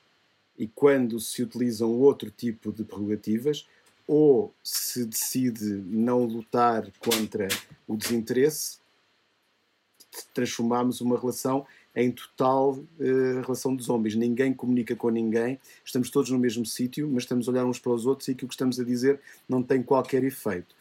e 0.55 0.67
quando 0.67 1.19
se 1.19 1.41
utilizam 1.41 1.89
outro 1.89 2.29
tipo 2.29 2.71
de 2.71 2.83
prerrogativas, 2.83 3.67
ou 4.07 4.53
se 4.63 5.07
decide 5.07 5.65
não 5.87 6.23
lutar 6.25 6.87
contra 6.99 7.47
o 7.87 7.97
desinteresse, 7.97 8.77
transformamos 10.35 11.01
uma 11.01 11.19
relação 11.19 11.65
em 11.95 12.11
total 12.11 12.73
uh, 12.73 13.41
relação 13.41 13.75
de 13.75 13.81
zombies. 13.81 14.13
Ninguém 14.13 14.53
comunica 14.53 14.95
com 14.95 15.09
ninguém, 15.09 15.59
estamos 15.83 16.11
todos 16.11 16.29
no 16.29 16.37
mesmo 16.37 16.63
sítio, 16.63 17.09
mas 17.11 17.23
estamos 17.23 17.47
a 17.47 17.51
olhar 17.51 17.65
uns 17.65 17.79
para 17.79 17.91
os 17.91 18.05
outros 18.05 18.27
e 18.27 18.33
aquilo 18.33 18.49
que 18.49 18.53
estamos 18.53 18.79
a 18.79 18.83
dizer 18.83 19.19
não 19.49 19.63
tem 19.63 19.81
qualquer 19.81 20.23
efeito. 20.23 20.75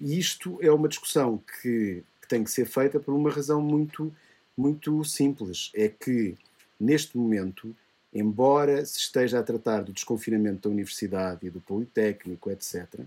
E 0.00 0.18
isto 0.18 0.58
é 0.60 0.72
uma 0.72 0.88
discussão 0.88 1.40
que 1.62 2.02
tem 2.28 2.42
que 2.42 2.50
ser 2.50 2.66
feita 2.66 2.98
por 2.98 3.14
uma 3.14 3.30
razão 3.30 3.62
muito, 3.62 4.12
muito 4.56 5.04
simples. 5.04 5.70
É 5.72 5.88
que, 5.88 6.36
neste 6.82 7.16
momento, 7.16 7.74
embora 8.12 8.84
se 8.84 8.98
esteja 8.98 9.38
a 9.38 9.42
tratar 9.42 9.82
do 9.82 9.92
desconfinamento 9.92 10.68
da 10.68 10.72
universidade 10.72 11.46
e 11.46 11.50
do 11.50 11.60
politécnico, 11.60 12.50
etc., 12.50 13.00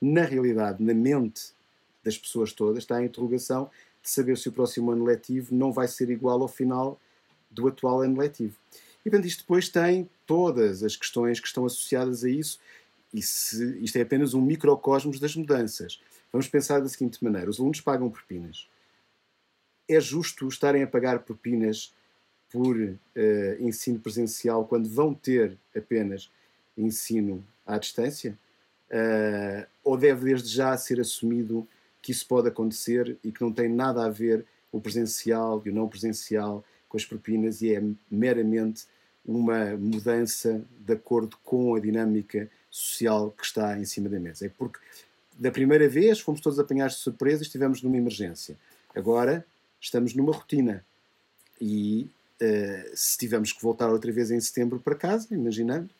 na 0.00 0.22
realidade, 0.22 0.82
na 0.82 0.94
mente 0.94 1.52
das 2.02 2.16
pessoas 2.16 2.52
todas, 2.52 2.78
está 2.78 2.96
a 2.96 3.04
interrogação 3.04 3.70
de 4.02 4.08
saber 4.08 4.38
se 4.38 4.48
o 4.48 4.52
próximo 4.52 4.90
ano 4.90 5.04
letivo 5.04 5.54
não 5.54 5.72
vai 5.72 5.88
ser 5.88 6.08
igual 6.08 6.40
ao 6.40 6.48
final 6.48 6.98
do 7.50 7.68
atual 7.68 8.02
ano 8.02 8.18
letivo. 8.18 8.56
E, 9.04 9.10
portanto, 9.10 9.26
isto 9.26 9.40
depois 9.40 9.68
tem 9.68 10.08
todas 10.26 10.82
as 10.82 10.96
questões 10.96 11.40
que 11.40 11.46
estão 11.46 11.66
associadas 11.66 12.24
a 12.24 12.30
isso, 12.30 12.58
e 13.12 13.22
se, 13.22 13.78
isto 13.82 13.96
é 13.96 14.02
apenas 14.02 14.34
um 14.34 14.40
microcosmos 14.40 15.18
das 15.18 15.34
mudanças. 15.34 16.00
Vamos 16.32 16.48
pensar 16.48 16.80
da 16.80 16.88
seguinte 16.88 17.22
maneira: 17.22 17.50
os 17.50 17.58
alunos 17.58 17.80
pagam 17.80 18.10
propinas. 18.10 18.68
É 19.88 19.98
justo 20.00 20.46
estarem 20.46 20.82
a 20.82 20.86
pagar 20.86 21.20
propinas 21.20 21.94
por 22.50 22.76
uh, 22.76 22.96
ensino 23.60 23.98
presencial 23.98 24.64
quando 24.66 24.88
vão 24.88 25.12
ter 25.14 25.56
apenas 25.76 26.30
ensino 26.76 27.44
à 27.66 27.78
distância? 27.78 28.38
Uh, 28.90 29.66
ou 29.84 29.96
deve 29.96 30.24
desde 30.24 30.48
já 30.48 30.76
ser 30.76 31.00
assumido 31.00 31.66
que 32.00 32.12
isso 32.12 32.26
pode 32.26 32.48
acontecer 32.48 33.16
e 33.22 33.30
que 33.30 33.42
não 33.42 33.52
tem 33.52 33.68
nada 33.68 34.04
a 34.04 34.08
ver 34.08 34.44
o 34.72 34.80
presencial 34.80 35.62
e 35.64 35.70
o 35.70 35.74
não 35.74 35.88
presencial 35.88 36.64
com 36.88 36.96
as 36.96 37.04
propinas 37.04 37.60
e 37.60 37.74
é 37.74 37.82
meramente 38.10 38.86
uma 39.24 39.76
mudança 39.76 40.64
de 40.80 40.94
acordo 40.94 41.36
com 41.44 41.74
a 41.74 41.80
dinâmica 41.80 42.50
social 42.70 43.30
que 43.30 43.44
está 43.44 43.78
em 43.78 43.84
cima 43.84 44.08
da 44.08 44.18
mesa. 44.18 44.46
É 44.46 44.48
porque 44.48 44.78
da 45.38 45.50
primeira 45.50 45.88
vez 45.88 46.18
fomos 46.18 46.40
todos 46.40 46.58
apanhados 46.58 46.96
de 46.96 47.02
surpresa 47.02 47.42
e 47.42 47.46
estivemos 47.46 47.82
numa 47.82 47.96
emergência. 47.96 48.56
Agora 48.94 49.44
estamos 49.80 50.14
numa 50.14 50.32
rotina. 50.32 50.84
E 51.60 52.10
uh, 52.42 52.90
se 52.94 53.18
tivermos 53.18 53.52
que 53.52 53.62
voltar 53.62 53.90
outra 53.90 54.10
vez 54.12 54.30
em 54.30 54.40
setembro 54.40 54.80
para 54.80 54.94
casa, 54.94 55.34
imaginando, 55.34 55.90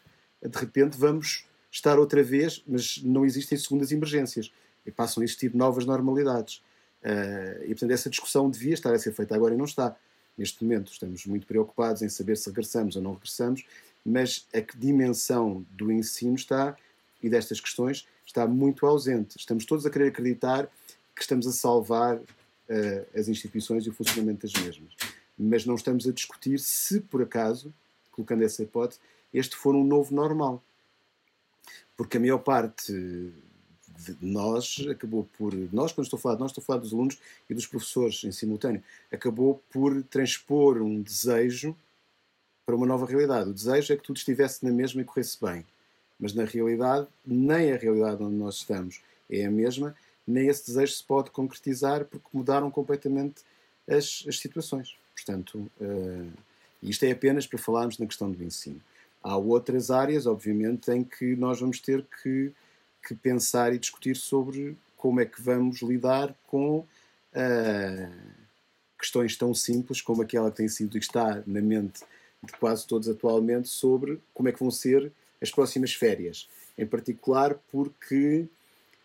de 0.42 0.58
repente 0.58 0.96
vamos 0.96 1.44
estar 1.70 1.98
outra 1.98 2.22
vez, 2.22 2.62
mas 2.66 3.02
não 3.02 3.24
existem 3.24 3.58
segundas 3.58 3.92
emergências. 3.92 4.52
E 4.86 4.90
passam 4.90 5.20
a 5.20 5.24
existir 5.24 5.54
novas 5.54 5.84
normalidades. 5.84 6.62
Uh, 7.02 7.62
e 7.64 7.68
portanto 7.68 7.90
essa 7.90 8.08
discussão 8.08 8.50
devia 8.50 8.74
estar 8.74 8.92
a 8.92 8.98
ser 8.98 9.12
feita 9.12 9.34
agora 9.34 9.54
e 9.54 9.56
não 9.56 9.66
está. 9.66 9.94
Neste 10.36 10.62
momento 10.62 10.92
estamos 10.92 11.26
muito 11.26 11.46
preocupados 11.46 12.00
em 12.00 12.08
saber 12.08 12.36
se 12.36 12.48
regressamos 12.48 12.96
ou 12.96 13.02
não 13.02 13.14
regressamos, 13.14 13.64
mas 14.04 14.46
a 14.54 14.60
dimensão 14.76 15.66
do 15.70 15.92
ensino 15.92 16.34
está, 16.34 16.76
e 17.22 17.28
destas 17.28 17.60
questões, 17.60 18.06
está 18.24 18.46
muito 18.46 18.86
ausente. 18.86 19.36
Estamos 19.36 19.64
todos 19.64 19.84
a 19.84 19.90
querer 19.90 20.08
acreditar 20.08 20.70
que 21.14 21.22
estamos 21.22 21.46
a 21.46 21.52
salvar 21.52 22.16
uh, 22.16 23.18
as 23.18 23.28
instituições 23.28 23.84
e 23.84 23.90
o 23.90 23.92
funcionamento 23.92 24.46
das 24.46 24.52
mesmas. 24.62 24.94
Mas 25.38 25.64
não 25.64 25.74
estamos 25.74 26.06
a 26.06 26.12
discutir 26.12 26.58
se, 26.58 27.00
por 27.00 27.22
acaso, 27.22 27.72
colocando 28.10 28.42
essa 28.42 28.62
hipótese, 28.62 29.00
este 29.32 29.56
for 29.56 29.74
um 29.74 29.84
novo 29.84 30.14
normal. 30.14 30.62
Porque 31.96 32.16
a 32.16 32.20
maior 32.20 32.38
parte 32.38 32.92
de 32.92 34.16
nós 34.20 34.76
acabou 34.90 35.28
por. 35.36 35.54
Nós, 35.72 35.92
quando 35.92 36.06
estou 36.06 36.18
a 36.18 36.20
falar 36.20 36.34
de 36.34 36.40
nós, 36.40 36.50
estou 36.50 36.62
a 36.62 36.64
falar 36.64 36.80
dos 36.80 36.92
alunos 36.92 37.18
e 37.48 37.54
dos 37.54 37.66
professores 37.66 38.22
em 38.24 38.32
simultâneo, 38.32 38.82
acabou 39.12 39.62
por 39.70 40.02
transpor 40.04 40.80
um 40.82 41.00
desejo 41.02 41.76
para 42.66 42.76
uma 42.76 42.86
nova 42.86 43.06
realidade. 43.06 43.50
O 43.50 43.54
desejo 43.54 43.92
é 43.92 43.96
que 43.96 44.02
tudo 44.02 44.16
estivesse 44.16 44.64
na 44.64 44.70
mesma 44.70 45.00
e 45.00 45.04
corresse 45.04 45.38
bem 45.40 45.64
mas 46.18 46.34
na 46.34 46.44
realidade, 46.44 47.06
nem 47.24 47.72
a 47.72 47.76
realidade 47.76 48.22
onde 48.22 48.34
nós 48.34 48.56
estamos 48.56 49.00
é 49.30 49.44
a 49.44 49.50
mesma, 49.50 49.94
nem 50.26 50.48
esse 50.48 50.66
desejo 50.66 50.92
se 50.92 51.04
pode 51.04 51.30
concretizar 51.30 52.04
porque 52.04 52.26
mudaram 52.32 52.70
completamente 52.70 53.42
as, 53.86 54.24
as 54.26 54.38
situações. 54.38 54.96
Portanto, 55.18 55.70
uh, 55.80 56.32
isto 56.82 57.04
é 57.04 57.10
apenas 57.10 57.46
para 57.46 57.58
falarmos 57.58 57.98
na 57.98 58.06
questão 58.06 58.30
do 58.30 58.42
ensino. 58.42 58.80
Há 59.22 59.36
outras 59.36 59.90
áreas, 59.90 60.26
obviamente, 60.26 60.90
em 60.92 61.02
que 61.02 61.34
nós 61.34 61.60
vamos 61.60 61.80
ter 61.80 62.04
que, 62.22 62.52
que 63.06 63.14
pensar 63.14 63.74
e 63.74 63.78
discutir 63.78 64.16
sobre 64.16 64.76
como 64.96 65.20
é 65.20 65.26
que 65.26 65.42
vamos 65.42 65.82
lidar 65.82 66.34
com 66.46 66.78
uh, 66.78 66.86
questões 68.98 69.36
tão 69.36 69.52
simples 69.54 70.00
como 70.00 70.22
aquela 70.22 70.50
que 70.50 70.58
tem 70.58 70.68
sido 70.68 70.96
e 70.96 71.00
está 71.00 71.42
na 71.46 71.60
mente 71.60 72.00
de 72.42 72.52
quase 72.52 72.86
todos 72.86 73.08
atualmente 73.08 73.68
sobre 73.68 74.20
como 74.32 74.48
é 74.48 74.52
que 74.52 74.60
vão 74.60 74.70
ser 74.70 75.10
as 75.42 75.50
próximas 75.50 75.92
férias, 75.92 76.48
em 76.76 76.86
particular 76.86 77.58
porque 77.70 78.46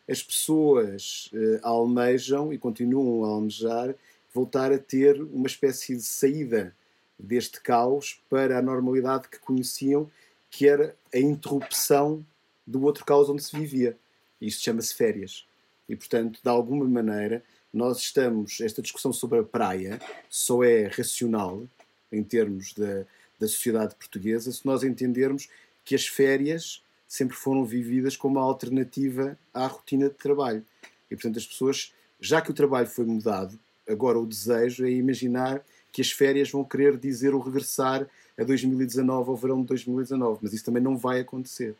as 0.08 0.22
pessoas 0.22 1.32
uh, 1.34 1.60
almejam 1.64 2.54
e 2.54 2.58
continuam 2.58 3.26
a 3.26 3.30
almejar 3.30 3.96
voltar 4.34 4.72
a 4.72 4.78
ter 4.78 5.22
uma 5.22 5.48
espécie 5.48 5.96
de 5.96 6.04
saída 6.04 6.76
deste 7.18 7.62
caos 7.62 8.22
para 8.30 8.58
a 8.58 8.62
normalidade 8.62 9.30
que 9.30 9.40
conheciam, 9.40 10.10
que 10.50 10.68
era 10.68 10.96
a 11.14 11.20
interrupção 11.20 12.26
do 12.66 12.84
outro 12.84 13.06
caos 13.06 13.30
onde 13.30 13.44
se 13.44 13.58
vivia. 13.58 13.98
Isto 14.42 14.64
chama-se 14.64 14.94
férias. 14.94 15.46
E, 15.88 15.96
portanto, 15.96 16.40
de 16.42 16.50
alguma 16.50 16.86
maneira, 16.86 17.44
nós 17.74 18.00
estamos. 18.00 18.60
Esta 18.62 18.82
discussão 18.82 19.14
sobre 19.14 19.40
a 19.40 19.44
praia 19.44 20.00
só 20.30 20.64
é 20.64 20.88
racional, 20.88 21.68
em 22.12 22.24
termos 22.24 22.74
da, 22.74 23.06
da 23.40 23.48
sociedade 23.48 23.96
portuguesa, 23.96 24.52
se 24.52 24.66
nós 24.66 24.84
entendermos 24.84 25.50
que 25.84 25.96
as 25.96 26.08
férias 26.08 26.84
sempre 27.08 27.36
foram 27.36 27.66
vividas 27.66 28.16
como 28.16 28.40
uma 28.40 28.46
alternativa 28.46 29.38
à 29.54 29.68
rotina 29.68 30.10
de 30.10 30.16
trabalho. 30.16 30.66
E, 31.10 31.16
portanto, 31.16 31.38
as 31.38 31.46
pessoas, 31.46 31.94
já 32.20 32.42
que 32.42 32.52
o 32.52 32.54
trabalho 32.54 32.88
foi 32.88 33.06
mudado, 33.06 33.60
agora 33.88 34.20
o 34.20 34.26
desejo 34.26 34.86
é 34.86 34.92
imaginar 34.92 35.64
que 35.92 36.02
as 36.02 36.12
férias 36.12 36.50
vão 36.50 36.64
querer 36.64 36.98
dizer 36.98 37.34
o 37.34 37.40
regressar 37.40 38.08
a 38.38 38.44
2019 38.44 39.30
ao 39.30 39.36
verão 39.36 39.62
de 39.62 39.68
2019, 39.68 40.40
mas 40.42 40.54
isso 40.54 40.66
também 40.66 40.82
não 40.82 40.98
vai 40.98 41.20
acontecer. 41.20 41.76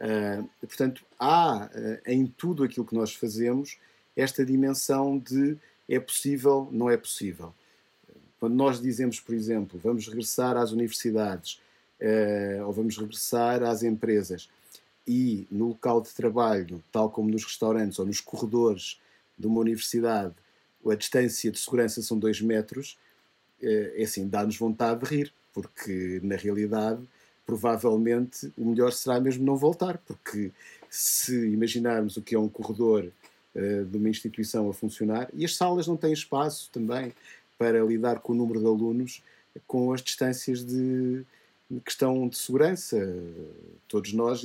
Uh, 0.00 0.48
portanto, 0.60 1.04
há 1.18 1.70
uh, 1.72 2.10
em 2.10 2.26
tudo 2.26 2.64
aquilo 2.64 2.84
que 2.84 2.94
nós 2.94 3.14
fazemos 3.14 3.78
esta 4.16 4.44
dimensão 4.44 5.16
de 5.18 5.56
é 5.88 6.00
possível, 6.00 6.68
não 6.72 6.90
é 6.90 6.96
possível. 6.96 7.54
Quando 8.40 8.54
nós 8.54 8.80
dizemos, 8.80 9.20
por 9.20 9.34
exemplo, 9.34 9.78
vamos 9.82 10.08
regressar 10.08 10.56
às 10.56 10.72
universidades 10.72 11.60
uh, 12.00 12.66
ou 12.66 12.72
vamos 12.72 12.98
regressar 12.98 13.62
às 13.62 13.84
empresas 13.84 14.48
e 15.06 15.46
no 15.50 15.68
local 15.68 16.00
de 16.00 16.10
trabalho, 16.10 16.82
tal 16.90 17.10
como 17.10 17.30
nos 17.30 17.44
restaurantes 17.44 17.98
ou 17.98 18.06
nos 18.06 18.20
corredores 18.20 19.00
de 19.38 19.46
uma 19.46 19.60
universidade, 19.60 20.34
a 20.90 20.94
distância 20.94 21.50
de 21.50 21.58
segurança 21.58 22.02
são 22.02 22.18
dois 22.18 22.40
metros, 22.40 22.98
uh, 23.62 23.92
é 23.94 24.02
assim, 24.02 24.28
dá-nos 24.28 24.56
vontade 24.56 25.00
de 25.00 25.06
rir, 25.06 25.32
porque 25.52 26.20
na 26.22 26.36
realidade 26.36 27.00
provavelmente 27.44 28.52
o 28.56 28.64
melhor 28.66 28.92
será 28.92 29.20
mesmo 29.20 29.44
não 29.44 29.56
voltar, 29.56 29.98
porque 29.98 30.50
se 30.88 31.34
imaginarmos 31.48 32.16
o 32.16 32.22
que 32.22 32.34
é 32.34 32.38
um 32.38 32.48
corredor 32.48 33.10
uh, 33.54 33.84
de 33.84 33.96
uma 33.96 34.08
instituição 34.08 34.68
a 34.68 34.74
funcionar, 34.74 35.28
e 35.34 35.44
as 35.44 35.56
salas 35.56 35.86
não 35.86 35.96
têm 35.96 36.12
espaço 36.12 36.70
também 36.72 37.12
para 37.58 37.80
lidar 37.84 38.20
com 38.20 38.32
o 38.32 38.36
número 38.36 38.60
de 38.60 38.66
alunos 38.66 39.22
com 39.66 39.92
as 39.92 40.02
distâncias 40.02 40.64
de, 40.64 41.24
questão 41.84 42.28
de 42.28 42.36
segurança. 42.36 42.98
Todos 43.88 44.12
nós 44.12 44.42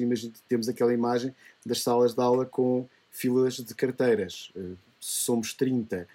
temos 0.47 0.69
aquela 0.69 0.93
imagem 0.93 1.33
das 1.65 1.81
salas 1.81 2.13
de 2.13 2.21
aula 2.21 2.45
com 2.45 2.87
filas 3.09 3.55
de 3.55 3.73
carteiras. 3.73 4.51
Uh, 4.55 4.77
somos 4.99 5.53
30 5.53 6.07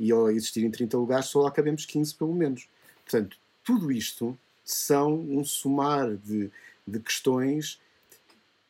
e 0.00 0.10
ao 0.10 0.30
existirem 0.30 0.70
30 0.70 0.96
lugares 0.96 1.26
só 1.26 1.42
lá 1.42 1.50
cabemos 1.50 1.84
15 1.84 2.14
pelo 2.14 2.34
menos. 2.34 2.66
Portanto, 3.04 3.36
tudo 3.62 3.92
isto 3.92 4.36
são 4.64 5.14
um 5.14 5.44
somar 5.44 6.16
de, 6.16 6.50
de 6.86 6.98
questões 7.00 7.78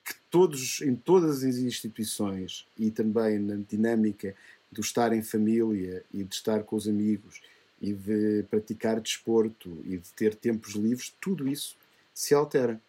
que 0.05 0.13
todos, 0.29 0.81
em 0.81 0.97
todas 0.97 1.45
as 1.45 1.57
instituições 1.57 2.67
e 2.77 2.91
também 2.91 3.39
na 3.39 3.55
dinâmica 3.69 4.35
do 4.73 4.81
estar 4.81 5.13
em 5.13 5.23
família 5.23 6.05
e 6.13 6.25
de 6.25 6.35
estar 6.35 6.65
com 6.65 6.75
os 6.75 6.89
amigos 6.89 7.41
e 7.81 7.93
de 7.93 8.45
praticar 8.51 9.01
desporto 9.01 9.79
e 9.85 9.99
de 9.99 10.09
ter 10.15 10.35
tempos 10.35 10.75
livres, 10.75 11.15
tudo 11.21 11.49
isso 11.49 11.77
se 12.13 12.35
altera. 12.35 12.81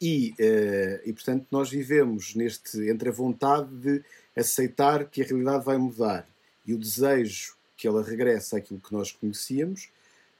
E, 0.00 0.32
uh, 0.32 1.08
e 1.08 1.12
portanto, 1.12 1.46
nós 1.50 1.70
vivemos 1.70 2.34
neste 2.34 2.88
entre 2.90 3.08
a 3.08 3.12
vontade 3.12 3.68
de 3.76 4.02
aceitar 4.36 5.08
que 5.08 5.22
a 5.22 5.24
realidade 5.24 5.64
vai 5.64 5.78
mudar 5.78 6.28
e 6.68 6.74
o 6.74 6.78
desejo 6.78 7.56
que 7.78 7.88
ela 7.88 8.02
regresse 8.02 8.54
àquilo 8.54 8.78
que 8.78 8.92
nós 8.92 9.10
conhecíamos, 9.10 9.88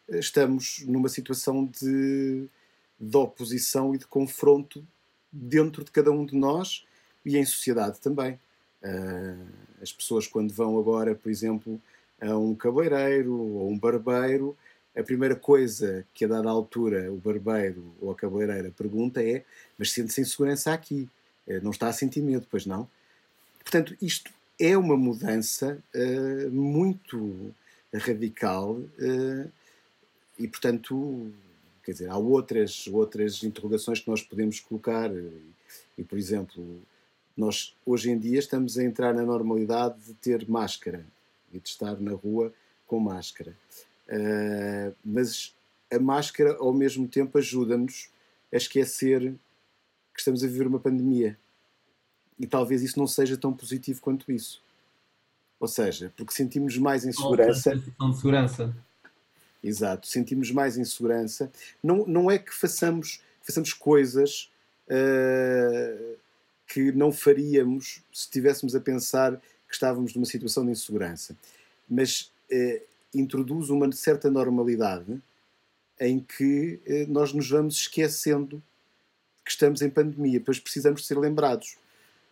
estamos 0.06 0.84
numa 0.86 1.08
situação 1.08 1.64
de, 1.64 2.46
de 3.00 3.16
oposição 3.16 3.94
e 3.94 3.98
de 3.98 4.06
confronto 4.06 4.86
dentro 5.32 5.82
de 5.82 5.90
cada 5.90 6.10
um 6.10 6.26
de 6.26 6.36
nós 6.36 6.84
e 7.24 7.38
em 7.38 7.44
sociedade 7.46 7.98
também. 7.98 8.38
Uh, 8.82 9.46
as 9.80 9.90
pessoas, 9.90 10.26
quando 10.26 10.52
vão 10.52 10.78
agora, 10.78 11.14
por 11.14 11.30
exemplo, 11.30 11.80
a 12.20 12.36
um 12.36 12.54
cabeleireiro 12.54 13.32
ou 13.32 13.70
um 13.70 13.78
barbeiro, 13.78 14.54
a 14.94 15.02
primeira 15.02 15.34
coisa 15.34 16.04
que 16.12 16.26
a 16.26 16.28
dada 16.28 16.50
altura 16.50 17.10
o 17.10 17.16
barbeiro 17.16 17.94
ou 18.00 18.10
a 18.10 18.14
cabeleireira 18.14 18.70
pergunta 18.70 19.22
é: 19.22 19.44
Mas 19.78 19.92
sente-se 19.92 20.20
em 20.20 20.24
segurança 20.24 20.74
aqui? 20.74 21.08
Uh, 21.46 21.62
não 21.62 21.70
está 21.70 21.88
a 21.88 21.92
sentir 21.92 22.20
medo, 22.20 22.46
pois 22.50 22.66
não? 22.66 22.86
Portanto, 23.60 23.96
isto 24.02 24.30
é 24.58 24.76
uma 24.76 24.96
mudança 24.96 25.82
uh, 25.94 26.50
muito 26.50 27.54
radical 27.94 28.80
e, 30.38 30.46
portanto, 30.46 31.32
quer 31.82 31.92
dizer, 31.92 32.10
há 32.10 32.16
outras, 32.16 32.86
outras 32.86 33.42
interrogações 33.42 34.00
que 34.00 34.10
nós 34.10 34.22
podemos 34.22 34.60
colocar. 34.60 35.10
E, 35.96 36.04
por 36.04 36.18
exemplo, 36.18 36.82
nós 37.36 37.74
hoje 37.86 38.10
em 38.10 38.18
dia 38.18 38.38
estamos 38.38 38.76
a 38.76 38.84
entrar 38.84 39.14
na 39.14 39.22
normalidade 39.22 39.96
de 40.06 40.14
ter 40.14 40.48
máscara 40.48 41.04
e 41.52 41.58
de 41.58 41.68
estar 41.68 41.98
na 42.00 42.12
rua 42.12 42.52
com 42.86 43.00
máscara. 43.00 43.56
Uh, 44.08 44.94
mas 45.04 45.54
a 45.90 45.98
máscara, 45.98 46.56
ao 46.58 46.72
mesmo 46.72 47.08
tempo, 47.08 47.38
ajuda-nos 47.38 48.10
a 48.52 48.56
esquecer 48.56 49.34
que 50.12 50.20
estamos 50.20 50.42
a 50.42 50.46
viver 50.46 50.66
uma 50.66 50.80
pandemia. 50.80 51.38
E 52.38 52.46
talvez 52.46 52.82
isso 52.82 52.98
não 52.98 53.06
seja 53.06 53.36
tão 53.36 53.52
positivo 53.52 54.00
quanto 54.00 54.30
isso. 54.30 54.62
Ou 55.58 55.66
seja, 55.66 56.12
porque 56.16 56.32
sentimos 56.32 56.76
mais 56.78 57.04
insegurança. 57.04 57.72
Oh, 58.00 58.12
segurança. 58.12 58.74
Exato, 59.62 60.06
sentimos 60.06 60.50
mais 60.52 60.76
insegurança. 60.76 61.50
Não, 61.82 62.06
não 62.06 62.30
é 62.30 62.38
que 62.38 62.54
façamos, 62.54 63.20
façamos 63.42 63.72
coisas 63.72 64.50
uh, 64.86 66.16
que 66.66 66.92
não 66.92 67.10
faríamos 67.10 68.02
se 68.12 68.22
estivéssemos 68.22 68.76
a 68.76 68.80
pensar 68.80 69.36
que 69.36 69.74
estávamos 69.74 70.14
numa 70.14 70.26
situação 70.26 70.64
de 70.64 70.70
insegurança, 70.70 71.36
mas 71.88 72.30
uh, 72.52 72.80
introduz 73.12 73.68
uma 73.68 73.90
certa 73.92 74.30
normalidade 74.30 75.20
em 75.98 76.20
que 76.20 76.80
uh, 76.86 77.12
nós 77.12 77.32
nos 77.32 77.50
vamos 77.50 77.74
esquecendo 77.74 78.62
que 79.44 79.50
estamos 79.50 79.82
em 79.82 79.90
pandemia, 79.90 80.40
pois 80.40 80.60
precisamos 80.60 81.00
de 81.00 81.06
ser 81.08 81.18
lembrados. 81.18 81.76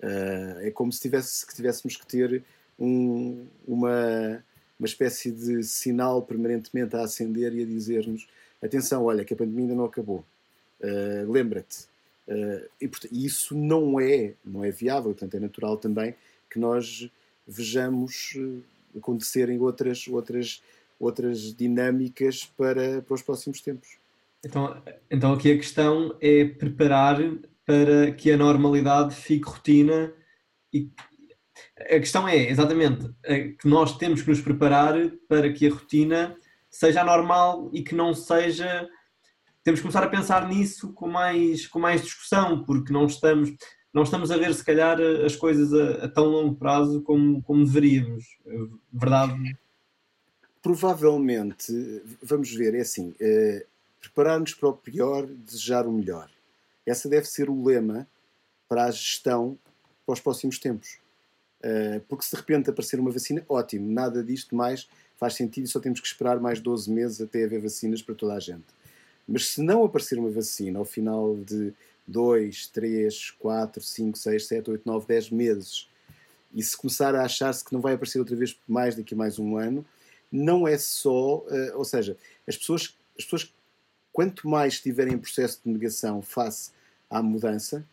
É 0.01 0.71
como 0.71 0.93
se, 0.93 1.01
tivesse, 1.01 1.47
que 1.47 1.55
tivéssemos 1.55 1.97
que 1.97 2.07
ter 2.07 2.45
um, 2.79 3.47
uma 3.67 4.43
uma 4.79 4.87
espécie 4.87 5.31
de 5.31 5.63
sinal 5.65 6.23
permanentemente 6.23 6.95
a 6.97 7.03
acender 7.03 7.55
e 7.55 7.63
a 7.63 7.67
dizer-nos: 7.67 8.27
atenção, 8.63 9.05
olha, 9.05 9.25
que 9.25 9.35
a 9.35 9.37
pandemia 9.37 9.65
ainda 9.65 9.75
não 9.75 9.85
acabou. 9.85 10.25
Uh, 10.81 11.31
Lembra-te. 11.31 11.87
Uh, 12.29 12.69
e 12.81 12.89
portanto, 12.89 13.13
isso 13.13 13.57
não 13.57 13.99
é, 13.99 14.35
não 14.45 14.65
é 14.65 14.71
viável, 14.71 15.13
portanto, 15.13 15.35
é 15.37 15.41
natural 15.41 15.77
também 15.77 16.15
que 16.51 16.59
nós 16.59 17.09
vejamos 17.47 18.37
acontecerem 18.97 19.59
outras, 19.61 20.07
outras, 20.09 20.63
outras 20.99 21.55
dinâmicas 21.55 22.45
para, 22.57 23.01
para 23.03 23.15
os 23.15 23.23
próximos 23.23 23.61
tempos. 23.61 23.97
Então, 24.45 24.83
então 25.11 25.33
aqui 25.33 25.53
a 25.53 25.57
questão 25.57 26.17
é 26.21 26.45
preparar 26.45 27.21
para 27.67 28.13
que 28.13 28.31
a 28.31 28.37
normalidade 28.37 29.15
fique 29.15 29.49
rotina 29.49 30.13
e, 30.73 30.89
a 31.79 31.99
questão 31.99 32.27
é, 32.27 32.49
exatamente, 32.49 33.11
que 33.59 33.69
nós 33.69 33.97
temos 33.99 34.23
que 34.23 34.31
nos 34.31 34.41
preparar 34.41 34.95
para 35.29 35.53
que 35.53 35.67
a 35.67 35.73
rotina 35.73 36.37
seja 36.71 37.05
normal 37.05 37.71
e 37.73 37.83
que 37.83 37.95
não 37.95 38.15
seja. 38.15 38.89
Temos 39.63 39.81
que 39.81 39.83
começar 39.83 40.03
a 40.03 40.09
pensar 40.09 40.49
nisso 40.49 40.93
com 40.93 41.09
mais, 41.09 41.67
com 41.67 41.79
mais 41.79 42.03
discussão, 42.03 42.65
porque 42.65 42.93
não 42.93 43.07
estamos, 43.07 43.53
não 43.93 44.05
estamos 44.05 44.31
a 44.31 44.37
ver, 44.37 44.55
se 44.55 44.65
calhar, 44.65 44.99
as 45.25 45.35
coisas 45.35 45.73
a, 45.73 46.05
a 46.05 46.09
tão 46.09 46.27
longo 46.27 46.55
prazo 46.55 47.03
como, 47.03 47.43
como 47.43 47.65
deveríamos. 47.65 48.25
Verdade? 48.93 49.57
Provavelmente, 50.63 51.73
vamos 52.23 52.53
ver, 52.55 52.75
é 52.75 52.81
assim: 52.81 53.15
é, 53.21 53.67
preparar-nos 54.01 54.55
para 54.55 54.69
o 54.69 54.73
pior, 54.73 55.27
desejar 55.27 55.87
o 55.87 55.93
melhor. 55.93 56.29
Essa 56.87 57.09
deve 57.09 57.27
ser 57.27 57.51
o 57.51 57.65
lema 57.65 58.09
para 58.69 58.85
a 58.85 58.91
gestão 58.91 59.59
para 60.07 60.13
os 60.13 60.21
próximos 60.21 60.59
tempos. 60.59 60.99
Eh, 61.63 62.01
porque 62.09 62.25
se 62.25 62.31
de 62.31 62.37
repente 62.37 62.71
aparecer 62.71 63.01
uma 63.01 63.11
vacina, 63.11 63.45
ótimo, 63.49 63.91
nada 63.91 64.23
disto 64.23 64.55
mais 64.55 64.89
faz 65.17 65.35
sentido 65.35 65.65
e 65.65 65.69
só 65.69 65.81
temos 65.81 66.01
que 66.01 66.07
esperar 66.07 66.39
mais 66.39 66.61
12 66.61 66.91
meses 66.91 67.21
até 67.21 67.45
haver 67.45 67.61
vacinas 67.61 68.03
para 68.03 68.15
toda 68.15 68.35
a 68.35 68.41
gente. 68.41 68.65
Mas 69.27 69.49
se 69.49 69.63
não 69.63 69.85
aparecer 69.85 70.19
uma 70.19 70.31
vacina 70.31 70.79
ao 70.79 70.85
final 70.85 71.37
de 71.37 71.73
2, 72.07 72.69
3, 72.69 73.31
4, 73.33 73.83
5, 73.83 74.19
6, 74.19 74.47
7, 74.47 74.71
8, 74.71 74.83
9, 74.87 75.07
10 75.07 75.31
meses 75.31 75.89
e 76.55 76.63
se 76.63 76.77
começar 76.77 77.15
a 77.15 77.25
achar-se 77.25 77.65
que 77.65 77.73
não 77.73 77.81
vai 77.81 77.95
aparecer 77.95 78.19
outra 78.19 78.37
vez 78.37 78.57
mais 78.69 78.95
daqui 78.95 79.15
a 79.15 79.17
mais 79.17 79.39
um 79.39 79.57
ano, 79.57 79.85
não 80.31 80.69
é 80.69 80.79
só, 80.79 81.39
uh, 81.39 81.47
ou 81.75 81.85
seja, 81.85 82.17
as 82.47 82.57
pessoas, 82.57 82.97
as 83.19 83.25
pessoas 83.25 83.53
quanto 84.17 84.49
mais 84.49 84.73
estiverem 84.73 85.13
em 85.13 85.19
processo 85.19 85.61
de 85.63 85.71
negação 85.71 86.23
face 86.23 86.71
à 87.11 87.23
mudança, 87.23 87.87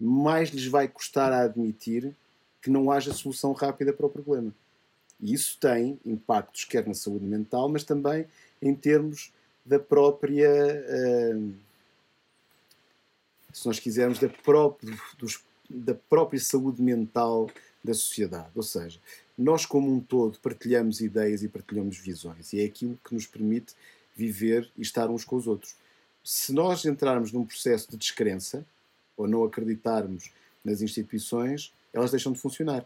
mais 0.00 0.48
lhes 0.48 0.66
vai 0.66 0.88
custar 0.88 1.34
a 1.34 1.42
admitir 1.42 2.16
que 2.62 2.70
não 2.70 2.90
haja 2.90 3.12
solução 3.12 3.52
rápida 3.52 3.92
para 3.92 4.06
o 4.06 4.08
problema. 4.08 4.50
E 5.20 5.34
isso 5.34 5.58
tem 5.60 6.00
impactos 6.02 6.64
quer 6.64 6.86
na 6.86 6.94
saúde 6.94 7.26
mental, 7.26 7.68
mas 7.68 7.84
também 7.84 8.26
em 8.62 8.74
termos 8.74 9.34
da 9.66 9.78
própria, 9.78 10.50
uh, 10.50 11.54
se 13.52 13.66
nós 13.66 13.78
quisermos, 13.78 14.18
da 14.18 14.30
dos, 15.18 15.44
da 15.68 15.94
própria 15.94 16.40
saúde 16.40 16.80
mental 16.80 17.50
da 17.84 17.92
sociedade. 17.92 18.48
Ou 18.54 18.62
seja, 18.62 18.98
nós 19.36 19.66
como 19.66 19.92
um 19.92 20.00
todo 20.00 20.38
partilhamos 20.38 21.02
ideias 21.02 21.42
e 21.42 21.48
partilhamos 21.48 21.98
visões 21.98 22.54
e 22.54 22.62
é 22.62 22.64
aquilo 22.64 22.98
que 23.04 23.12
nos 23.12 23.26
permite 23.26 23.74
viver 24.14 24.70
e 24.76 24.82
estar 24.82 25.10
uns 25.10 25.24
com 25.24 25.36
os 25.36 25.46
outros. 25.46 25.74
Se 26.22 26.52
nós 26.52 26.84
entrarmos 26.84 27.32
num 27.32 27.44
processo 27.44 27.90
de 27.90 27.96
descrença 27.96 28.64
ou 29.16 29.28
não 29.28 29.44
acreditarmos 29.44 30.30
nas 30.64 30.80
instituições, 30.80 31.72
elas 31.92 32.10
deixam 32.10 32.32
de 32.32 32.40
funcionar. 32.40 32.84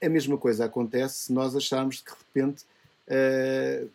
A 0.00 0.08
mesma 0.08 0.38
coisa 0.38 0.64
acontece 0.64 1.24
se 1.24 1.32
nós 1.32 1.54
acharmos 1.54 2.00
que 2.00 2.10
de 2.10 2.16
repente 2.16 2.64
uh, 3.08 3.90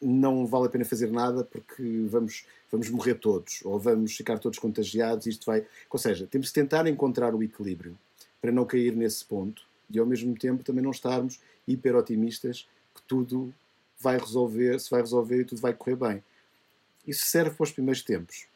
não 0.00 0.46
vale 0.46 0.66
a 0.66 0.68
pena 0.68 0.84
fazer 0.84 1.10
nada 1.10 1.44
porque 1.44 2.06
vamos, 2.08 2.44
vamos 2.70 2.90
morrer 2.90 3.14
todos 3.14 3.60
ou 3.64 3.78
vamos 3.78 4.16
ficar 4.16 4.38
todos 4.38 4.58
contagiados. 4.58 5.26
Isto 5.26 5.46
vai. 5.46 5.64
Ou 5.90 5.98
seja, 5.98 6.26
temos 6.26 6.48
que 6.48 6.54
tentar 6.54 6.86
encontrar 6.86 7.34
o 7.34 7.42
equilíbrio 7.42 7.96
para 8.40 8.50
não 8.50 8.64
cair 8.64 8.96
nesse 8.96 9.24
ponto 9.24 9.62
e 9.88 9.98
ao 9.98 10.06
mesmo 10.06 10.36
tempo 10.36 10.64
também 10.64 10.82
não 10.82 10.90
estarmos 10.90 11.38
hiper 11.68 11.94
otimistas 11.94 12.66
que 12.94 13.02
tudo 13.06 13.54
vai 14.02 14.18
resolver, 14.18 14.78
se 14.80 14.90
vai 14.90 15.00
resolver 15.00 15.40
e 15.40 15.44
tudo 15.44 15.60
vai 15.60 15.72
correr 15.72 15.96
bem. 15.96 16.24
Isso 17.06 17.24
serve 17.26 17.56
para 17.56 17.64
os 17.64 17.72
primeiros 17.72 18.02
tempos. 18.02 18.46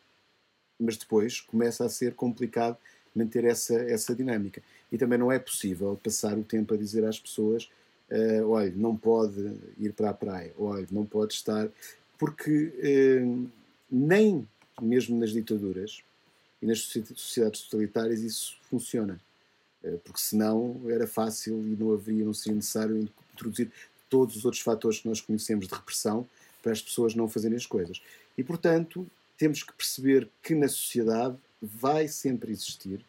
mas 0.79 0.97
depois 0.97 1.41
começa 1.41 1.85
a 1.85 1.89
ser 1.89 2.15
complicado 2.15 2.77
manter 3.15 3.45
essa, 3.45 3.75
essa 3.75 4.15
dinâmica. 4.15 4.63
E 4.93 4.99
também 4.99 5.19
não 5.19 5.33
é 5.33 5.39
possível 5.39 5.99
passar 6.03 6.37
o 6.39 6.45
tempo 6.45 6.75
a 6.75 6.77
dizer 6.77 7.05
às 7.05 7.19
pessoas: 7.19 7.71
uh, 8.11 8.49
olha, 8.49 8.73
não 8.77 8.95
pode 8.97 9.57
ir 9.79 9.93
para 9.93 10.11
a 10.11 10.15
praia, 10.15 10.53
olha, 10.59 10.87
não 10.91 11.07
pode 11.07 11.33
estar. 11.33 11.69
Porque 12.19 12.73
uh, 13.23 13.51
nem 13.91 14.47
mesmo 14.81 15.19
nas 15.19 15.31
ditaduras 15.33 16.03
e 16.61 16.67
nas 16.67 16.81
sociedades 16.81 17.63
totalitárias 17.63 18.21
isso 18.21 18.59
funciona. 18.69 19.19
Uh, 19.83 19.99
porque 20.05 20.21
senão 20.21 20.83
era 20.89 21.07
fácil 21.07 21.59
e 21.67 21.77
não 21.77 21.93
havia, 21.95 22.25
não 22.25 22.35
seria 22.35 22.57
necessário 22.57 23.09
introduzir 23.35 23.71
todos 24.09 24.37
os 24.37 24.45
outros 24.45 24.63
fatores 24.63 25.01
que 25.01 25.09
nós 25.09 25.21
conhecemos 25.21 25.67
de 25.67 25.75
repressão 25.75 26.27
para 26.63 26.73
as 26.73 26.83
pessoas 26.83 27.15
não 27.15 27.29
fazerem 27.29 27.57
as 27.57 27.67
coisas. 27.67 28.01
E, 28.37 28.43
portanto, 28.43 29.07
temos 29.39 29.63
que 29.63 29.73
perceber 29.73 30.29
que 30.43 30.55
na 30.55 30.69
sociedade 30.69 31.37
vai 31.61 32.09
sempre 32.09 32.53
existir, 32.53 33.05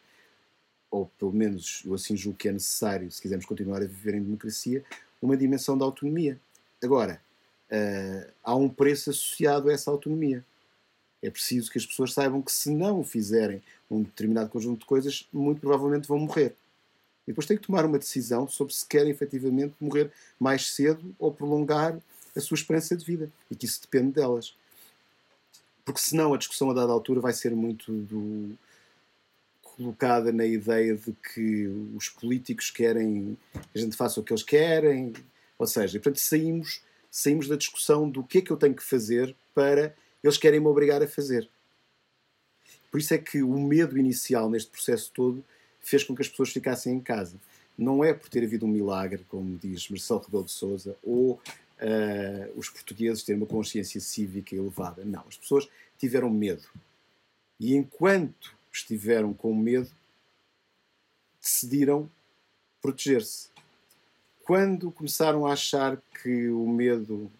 ou 0.90 1.06
pelo 1.18 1.32
menos 1.32 1.82
eu 1.84 1.94
assim 1.94 2.16
julgo 2.16 2.38
que 2.38 2.48
é 2.48 2.52
necessário, 2.52 3.10
se 3.10 3.20
quisermos 3.20 3.46
continuar 3.46 3.82
a 3.82 3.86
viver 3.86 4.14
em 4.14 4.22
democracia, 4.22 4.84
uma 5.20 5.36
dimensão 5.36 5.76
da 5.76 5.84
autonomia. 5.84 6.38
Agora, 6.82 7.20
uh, 7.70 8.32
há 8.42 8.54
um 8.54 8.68
preço 8.68 9.10
associado 9.10 9.68
a 9.68 9.72
essa 9.72 9.90
autonomia. 9.90 10.44
É 11.22 11.30
preciso 11.30 11.70
que 11.70 11.78
as 11.78 11.86
pessoas 11.86 12.12
saibam 12.12 12.40
que 12.40 12.52
se 12.52 12.70
não 12.70 13.02
fizerem 13.02 13.60
um 13.90 14.02
determinado 14.02 14.50
conjunto 14.50 14.80
de 14.80 14.86
coisas, 14.86 15.26
muito 15.32 15.60
provavelmente 15.60 16.06
vão 16.06 16.18
morrer. 16.18 16.54
E 17.28 17.30
depois 17.30 17.46
têm 17.46 17.58
que 17.58 17.66
tomar 17.66 17.84
uma 17.84 17.98
decisão 17.98 18.48
sobre 18.48 18.72
se 18.72 18.86
querem 18.86 19.10
efetivamente 19.10 19.74
morrer 19.78 20.10
mais 20.40 20.70
cedo 20.70 21.14
ou 21.18 21.30
prolongar 21.30 22.00
a 22.34 22.40
sua 22.40 22.54
esperança 22.54 22.96
de 22.96 23.04
vida. 23.04 23.30
E 23.50 23.54
que 23.54 23.66
isso 23.66 23.82
depende 23.82 24.12
delas. 24.12 24.56
Porque 25.84 26.00
senão 26.00 26.32
a 26.32 26.38
discussão 26.38 26.70
a 26.70 26.72
dada 26.74 26.90
altura 26.90 27.20
vai 27.20 27.34
ser 27.34 27.54
muito 27.54 27.92
do, 27.92 28.56
colocada 29.60 30.32
na 30.32 30.46
ideia 30.46 30.96
de 30.96 31.12
que 31.12 31.66
os 31.94 32.08
políticos 32.08 32.70
querem 32.70 33.36
que 33.52 33.78
a 33.78 33.82
gente 33.82 33.94
faça 33.94 34.18
o 34.18 34.24
que 34.24 34.32
eles 34.32 34.42
querem. 34.42 35.12
Ou 35.58 35.66
seja, 35.66 35.98
portanto, 35.98 36.20
saímos, 36.20 36.80
saímos 37.10 37.46
da 37.46 37.56
discussão 37.56 38.08
do 38.08 38.24
que 38.24 38.38
é 38.38 38.40
que 38.40 38.50
eu 38.50 38.56
tenho 38.56 38.74
que 38.74 38.82
fazer 38.82 39.36
para 39.54 39.94
eles 40.24 40.38
querem 40.38 40.60
me 40.60 40.66
obrigar 40.66 41.02
a 41.02 41.06
fazer. 41.06 41.46
Por 42.90 42.98
isso 42.98 43.12
é 43.12 43.18
que 43.18 43.42
o 43.42 43.58
medo 43.58 43.98
inicial 43.98 44.48
neste 44.48 44.70
processo 44.70 45.10
todo 45.12 45.44
fez 45.80 46.04
com 46.04 46.14
que 46.14 46.22
as 46.22 46.28
pessoas 46.28 46.50
ficassem 46.50 46.94
em 46.94 47.00
casa. 47.00 47.36
Não 47.76 48.02
é 48.04 48.12
por 48.12 48.28
ter 48.28 48.44
havido 48.44 48.66
um 48.66 48.68
milagre, 48.68 49.24
como 49.28 49.56
diz 49.58 49.88
Marcelo 49.88 50.20
Rebelo 50.20 50.44
de 50.44 50.50
Souza, 50.50 50.96
ou 51.02 51.32
uh, 51.34 52.58
os 52.58 52.68
portugueses 52.68 53.22
terem 53.22 53.40
uma 53.40 53.46
consciência 53.46 54.00
cívica 54.00 54.54
elevada. 54.54 55.04
Não, 55.04 55.24
as 55.28 55.36
pessoas 55.36 55.68
tiveram 55.98 56.30
medo. 56.30 56.68
E 57.60 57.74
enquanto 57.74 58.56
estiveram 58.72 59.32
com 59.32 59.54
medo, 59.54 59.90
decidiram 61.40 62.10
proteger-se. 62.80 63.48
Quando 64.44 64.90
começaram 64.90 65.46
a 65.46 65.52
achar 65.52 66.00
que 66.22 66.48
o 66.48 66.66
medo 66.68 67.30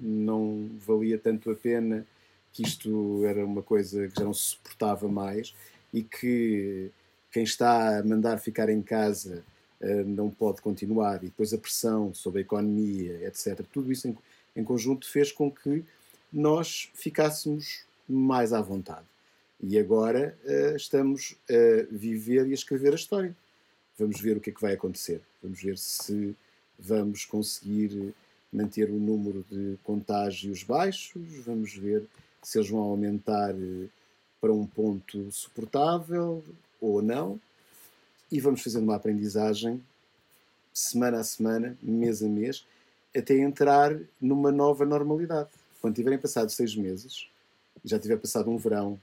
não 0.00 0.70
valia 0.78 1.18
tanto 1.18 1.50
a 1.50 1.54
pena, 1.54 2.06
que 2.52 2.62
isto 2.62 3.24
era 3.24 3.44
uma 3.44 3.62
coisa 3.62 4.08
que 4.08 4.16
já 4.16 4.24
não 4.24 4.34
se 4.34 4.42
suportava 4.42 5.08
mais 5.08 5.54
e 5.92 6.02
que 6.02 6.90
quem 7.34 7.42
está 7.42 7.98
a 7.98 8.04
mandar 8.04 8.38
ficar 8.38 8.68
em 8.68 8.80
casa 8.80 9.42
eh, 9.80 10.04
não 10.04 10.30
pode 10.30 10.62
continuar, 10.62 11.16
e 11.16 11.26
depois 11.26 11.52
a 11.52 11.58
pressão 11.58 12.14
sobre 12.14 12.38
a 12.38 12.42
economia, 12.42 13.26
etc. 13.26 13.66
Tudo 13.72 13.90
isso 13.90 14.16
em, 14.54 14.62
conjunto 14.62 15.10
fez 15.10 15.32
com 15.32 15.50
que 15.50 15.84
nós 16.32 16.92
ficássemos 16.94 17.82
mais 18.08 18.52
à 18.52 18.60
vontade. 18.60 19.04
E 19.60 19.76
agora 19.76 20.38
uh, 20.44 20.76
estamos 20.76 21.36
a 21.50 21.86
viver 21.90 22.46
e 22.46 22.52
a 22.52 22.54
escrever 22.54 22.92
a 22.92 22.96
história. 22.96 23.34
Vamos 23.98 24.20
ver 24.20 24.36
o 24.36 24.40
que 24.40 24.50
é 24.50 24.52
que 24.52 24.60
vai 24.60 24.74
acontecer. 24.74 25.20
Vamos 25.42 25.60
ver 25.60 25.76
se 25.76 26.36
vamos 26.78 27.24
conseguir 27.24 28.14
manter 28.52 28.90
o 28.90 28.94
número 28.94 29.44
de 29.50 29.76
contágios 29.82 30.62
baixos, 30.62 31.44
vamos 31.44 31.74
ver 31.74 32.04
se 32.42 32.58
eles 32.58 32.70
vão 32.70 32.80
aumentar 32.80 33.50
eh, 33.50 33.88
para 34.40 34.52
um 34.52 34.66
ponto 34.66 35.32
suportável 35.32 36.44
ou 36.84 37.02
não 37.02 37.40
e 38.30 38.40
vamos 38.40 38.62
fazendo 38.62 38.84
uma 38.84 38.96
aprendizagem 38.96 39.82
semana 40.72 41.20
a 41.20 41.24
semana, 41.24 41.78
mês 41.80 42.22
a 42.22 42.28
mês, 42.28 42.66
até 43.16 43.38
entrar 43.38 43.96
numa 44.20 44.50
nova 44.50 44.84
normalidade. 44.84 45.48
Quando 45.80 45.94
tiverem 45.94 46.18
passado 46.18 46.50
seis 46.50 46.74
meses, 46.74 47.28
já 47.84 47.98
tiver 47.98 48.16
passado 48.16 48.50
um 48.50 48.56
verão, 48.56 48.98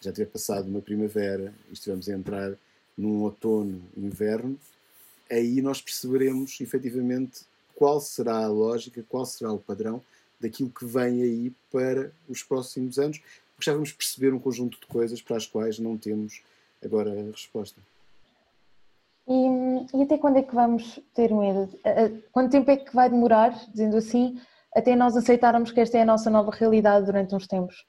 já 0.00 0.12
tiver 0.12 0.26
passado 0.26 0.68
uma 0.68 0.80
primavera, 0.80 1.52
e 1.68 1.72
estivermos 1.72 2.08
a 2.08 2.12
entrar 2.12 2.54
num 2.96 3.22
outono, 3.22 3.82
inverno, 3.96 4.56
aí 5.28 5.60
nós 5.60 5.82
perceberemos 5.82 6.60
efetivamente 6.60 7.40
qual 7.74 8.00
será 8.00 8.44
a 8.44 8.48
lógica, 8.48 9.04
qual 9.08 9.26
será 9.26 9.52
o 9.52 9.58
padrão 9.58 10.00
daquilo 10.40 10.70
que 10.70 10.84
vem 10.84 11.22
aí 11.22 11.52
para 11.72 12.12
os 12.28 12.42
próximos 12.42 12.98
anos, 12.98 13.18
porque 13.54 13.68
já 13.68 13.72
vamos 13.72 13.90
perceber 13.90 14.32
um 14.32 14.38
conjunto 14.38 14.78
de 14.78 14.86
coisas 14.86 15.20
para 15.20 15.36
as 15.36 15.46
quais 15.46 15.78
não 15.78 15.98
temos 15.98 16.42
agora 16.86 17.10
a 17.12 17.30
resposta. 17.30 17.80
E, 19.28 19.96
e, 19.98 20.02
até 20.02 20.16
quando 20.16 20.38
é 20.38 20.42
que 20.42 20.54
vamos 20.54 21.00
ter 21.12 21.34
medo? 21.34 21.68
Quanto 22.30 22.52
tempo 22.52 22.70
é 22.70 22.76
que 22.76 22.94
vai 22.94 23.10
demorar, 23.10 23.50
dizendo 23.70 23.96
assim, 23.96 24.40
até 24.74 24.94
nós 24.94 25.16
aceitarmos 25.16 25.72
que 25.72 25.80
esta 25.80 25.98
é 25.98 26.02
a 26.02 26.06
nossa 26.06 26.30
nova 26.30 26.50
realidade 26.52 27.06
durante 27.06 27.34
uns 27.34 27.46
tempos? 27.46 27.84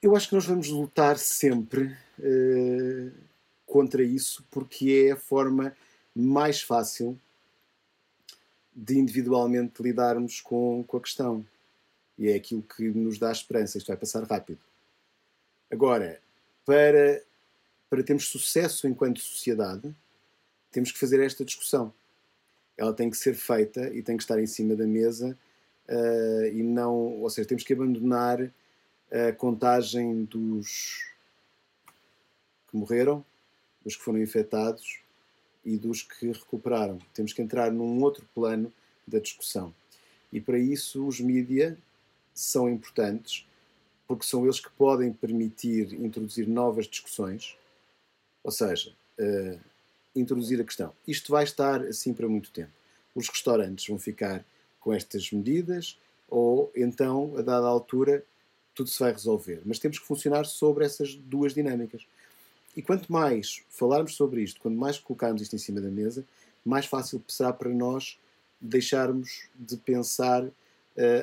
Eu 0.00 0.16
acho 0.16 0.28
que 0.28 0.34
nós 0.34 0.46
vamos 0.46 0.68
lutar 0.68 1.18
sempre 1.18 1.96
uh, 2.18 3.12
contra 3.66 4.02
isso, 4.02 4.44
porque 4.50 5.06
é 5.08 5.12
a 5.12 5.16
forma 5.16 5.74
mais 6.14 6.60
fácil 6.60 7.18
de 8.74 8.98
individualmente 8.98 9.82
lidarmos 9.82 10.40
com, 10.40 10.84
com 10.86 10.96
a 10.96 11.00
questão. 11.00 11.44
E 12.18 12.28
é 12.28 12.34
aquilo 12.34 12.62
que 12.62 12.88
nos 12.90 13.18
dá 13.18 13.32
esperança. 13.32 13.78
Isto 13.78 13.88
vai 13.88 13.96
passar 13.96 14.22
rápido. 14.24 14.60
Agora, 15.70 16.20
para 16.64 17.22
para 17.92 18.02
termos 18.02 18.28
sucesso 18.28 18.88
enquanto 18.88 19.20
sociedade, 19.20 19.94
temos 20.70 20.90
que 20.90 20.98
fazer 20.98 21.20
esta 21.20 21.44
discussão. 21.44 21.92
Ela 22.74 22.94
tem 22.94 23.10
que 23.10 23.18
ser 23.18 23.34
feita 23.34 23.94
e 23.94 24.02
tem 24.02 24.16
que 24.16 24.22
estar 24.22 24.40
em 24.40 24.46
cima 24.46 24.74
da 24.74 24.86
mesa 24.86 25.38
uh, 25.90 26.46
e 26.46 26.62
não, 26.62 27.20
ou 27.20 27.28
seja, 27.28 27.46
temos 27.46 27.64
que 27.64 27.74
abandonar 27.74 28.50
a 29.10 29.32
contagem 29.34 30.24
dos 30.24 31.04
que 32.70 32.78
morreram, 32.78 33.22
dos 33.84 33.94
que 33.94 34.02
foram 34.02 34.22
infectados 34.22 35.00
e 35.62 35.76
dos 35.76 36.00
que 36.00 36.28
recuperaram. 36.28 36.98
Temos 37.12 37.34
que 37.34 37.42
entrar 37.42 37.70
num 37.70 38.02
outro 38.02 38.26
plano 38.34 38.72
da 39.06 39.18
discussão. 39.18 39.74
E 40.32 40.40
para 40.40 40.58
isso 40.58 41.06
os 41.06 41.20
mídia 41.20 41.76
são 42.32 42.70
importantes 42.70 43.46
porque 44.12 44.26
são 44.26 44.44
eles 44.44 44.60
que 44.60 44.70
podem 44.72 45.10
permitir 45.10 45.94
introduzir 45.94 46.46
novas 46.46 46.86
discussões 46.86 47.56
ou 48.44 48.50
seja, 48.50 48.92
uh, 49.18 49.58
introduzir 50.14 50.60
a 50.60 50.64
questão. 50.64 50.92
Isto 51.08 51.32
vai 51.32 51.44
estar 51.44 51.80
assim 51.82 52.12
para 52.12 52.28
muito 52.28 52.50
tempo. 52.50 52.72
Os 53.14 53.26
restaurantes 53.26 53.86
vão 53.86 53.98
ficar 53.98 54.44
com 54.80 54.92
estas 54.92 55.30
medidas 55.30 55.98
ou 56.28 56.70
então, 56.76 57.34
a 57.38 57.42
dada 57.42 57.66
altura, 57.66 58.22
tudo 58.74 58.90
se 58.90 58.98
vai 58.98 59.12
resolver. 59.12 59.62
Mas 59.64 59.78
temos 59.78 59.98
que 59.98 60.06
funcionar 60.06 60.44
sobre 60.44 60.84
essas 60.84 61.14
duas 61.14 61.54
dinâmicas. 61.54 62.06
E 62.76 62.82
quanto 62.82 63.10
mais 63.10 63.62
falarmos 63.70 64.14
sobre 64.14 64.42
isto, 64.42 64.60
quanto 64.60 64.76
mais 64.76 64.98
colocarmos 64.98 65.40
isto 65.40 65.54
em 65.54 65.58
cima 65.58 65.80
da 65.80 65.90
mesa, 65.90 66.24
mais 66.62 66.84
fácil 66.84 67.22
será 67.28 67.50
para 67.52 67.70
nós 67.70 68.18
deixarmos 68.60 69.48
de 69.54 69.78
pensar, 69.78 70.44
uh, 70.44 70.52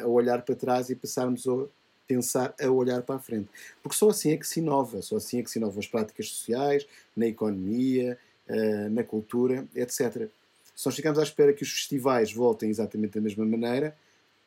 a 0.03 0.07
olhar 0.07 0.41
para 0.41 0.55
trás 0.55 0.89
e 0.89 0.95
passarmos 0.95 1.47
a 1.47 1.67
pensar 2.09 2.55
a 2.59 2.67
olhar 2.71 3.03
para 3.03 3.15
a 3.15 3.19
frente. 3.19 3.47
Porque 3.83 3.95
só 3.95 4.09
assim 4.09 4.31
é 4.31 4.37
que 4.37 4.47
se 4.47 4.59
inova, 4.59 4.99
só 5.03 5.17
assim 5.17 5.39
é 5.39 5.43
que 5.43 5.51
se 5.51 5.59
inovam 5.59 5.79
as 5.79 5.87
práticas 5.87 6.27
sociais, 6.27 6.87
na 7.15 7.27
economia, 7.27 8.17
eh, 8.47 8.89
na 8.89 9.03
cultura, 9.03 9.67
etc. 9.75 10.27
Se 10.75 10.85
nós 10.87 10.95
ficamos 10.95 11.19
à 11.19 11.23
espera 11.23 11.53
que 11.53 11.61
os 11.61 11.71
festivais 11.71 12.33
voltem 12.33 12.69
exatamente 12.69 13.13
da 13.13 13.21
mesma 13.21 13.45
maneira, 13.45 13.95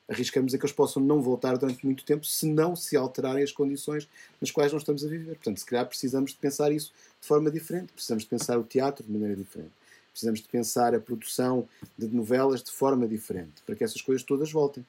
arriscamos 0.09 0.53
a 0.53 0.59
que 0.59 0.65
eles 0.65 0.75
possam 0.75 1.01
não 1.01 1.23
voltar 1.23 1.57
durante 1.57 1.87
muito 1.87 2.05
tempo 2.05 2.27
se 2.27 2.47
não 2.47 2.75
se 2.75 2.97
alterarem 2.97 3.45
as 3.45 3.53
condições 3.53 4.09
nas 4.41 4.51
quais 4.51 4.73
nós 4.73 4.83
estamos 4.83 5.05
a 5.05 5.09
viver. 5.09 5.37
Portanto, 5.37 5.59
se 5.59 5.67
calhar 5.67 5.87
precisamos 5.87 6.33
de 6.33 6.39
pensar 6.39 6.73
isso 6.73 6.93
de 7.21 7.29
forma 7.29 7.49
diferente, 7.49 7.93
precisamos 7.93 8.25
de 8.25 8.29
pensar 8.29 8.59
o 8.59 8.65
teatro 8.65 9.05
de 9.05 9.13
maneira 9.13 9.37
diferente, 9.37 9.71
precisamos 10.11 10.41
de 10.41 10.49
pensar 10.49 10.97
a 10.97 11.01
produção 11.01 11.69
de 11.97 12.09
novelas 12.09 12.61
de 12.61 12.73
forma 12.73 13.07
diferente, 13.07 13.63
para 13.65 13.77
que 13.77 13.85
essas 13.85 14.03
coisas 14.03 14.25
todas 14.25 14.51
voltem. 14.51 14.85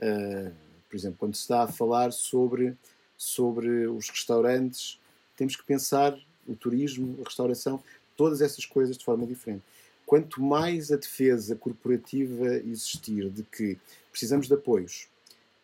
Uh, 0.00 0.63
por 0.94 0.98
exemplo, 0.98 1.16
quando 1.18 1.34
se 1.34 1.40
está 1.40 1.64
a 1.64 1.66
falar 1.66 2.12
sobre, 2.12 2.76
sobre 3.18 3.88
os 3.88 4.08
restaurantes, 4.08 5.00
temos 5.36 5.56
que 5.56 5.64
pensar 5.64 6.16
o 6.46 6.54
turismo, 6.54 7.18
a 7.20 7.24
restauração, 7.24 7.82
todas 8.16 8.40
essas 8.40 8.64
coisas 8.64 8.96
de 8.96 9.04
forma 9.04 9.26
diferente. 9.26 9.64
Quanto 10.06 10.40
mais 10.40 10.92
a 10.92 10.96
defesa 10.96 11.56
corporativa 11.56 12.46
existir 12.58 13.28
de 13.28 13.42
que 13.42 13.76
precisamos 14.12 14.46
de 14.46 14.54
apoios 14.54 15.08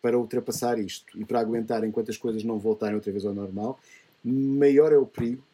para 0.02 0.18
ultrapassar 0.18 0.80
isto 0.80 1.16
e 1.16 1.24
para 1.24 1.38
aguentar 1.38 1.84
enquanto 1.84 2.10
as 2.10 2.16
coisas 2.16 2.42
não 2.42 2.58
voltarem 2.58 2.96
outra 2.96 3.12
vez 3.12 3.24
ao 3.24 3.32
normal, 3.32 3.78
maior 4.24 4.92
é 4.92 4.98
o 4.98 5.06
perigo 5.06 5.44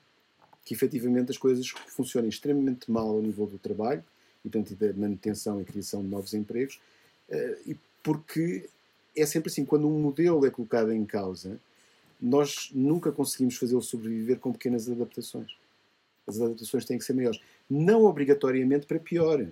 que 0.65 0.73
efetivamente 0.73 1.33
as 1.33 1.37
coisas 1.37 1.69
funcionem 1.69 2.31
extremamente 2.31 2.91
mal 2.91 3.09
ao 3.09 3.21
nível 3.21 3.47
do 3.47 3.59
trabalho 3.59 4.03
e, 4.43 4.49
portanto, 4.49 4.75
da 4.75 4.91
manutenção 4.95 5.61
e 5.61 5.67
criação 5.67 6.01
de 6.01 6.09
novos 6.09 6.33
empregos, 6.33 6.81
eh, 7.29 7.59
porque 8.03 8.71
é 9.17 9.27
sempre 9.27 9.51
assim, 9.51 9.65
quando 9.65 9.89
um 9.89 10.01
modelo 10.01 10.45
é 10.45 10.51
colocado 10.51 10.93
em 10.93 11.05
causa, 11.05 11.59
nós 12.21 12.71
nunca 12.73 13.13
conseguimos 13.13 13.57
fazê-lo 13.57 13.83
sobreviver 13.83 14.39
com 14.39 14.53
pequenas 14.53 14.89
adaptações. 14.89 15.57
As 16.27 16.41
adaptações 16.41 16.85
têm 16.85 16.99
que 16.99 17.05
ser 17.05 17.15
maiores. 17.15 17.41
Não 17.69 18.05
obrigatoriamente 18.05 18.87
para 18.87 18.99
pior. 18.99 19.47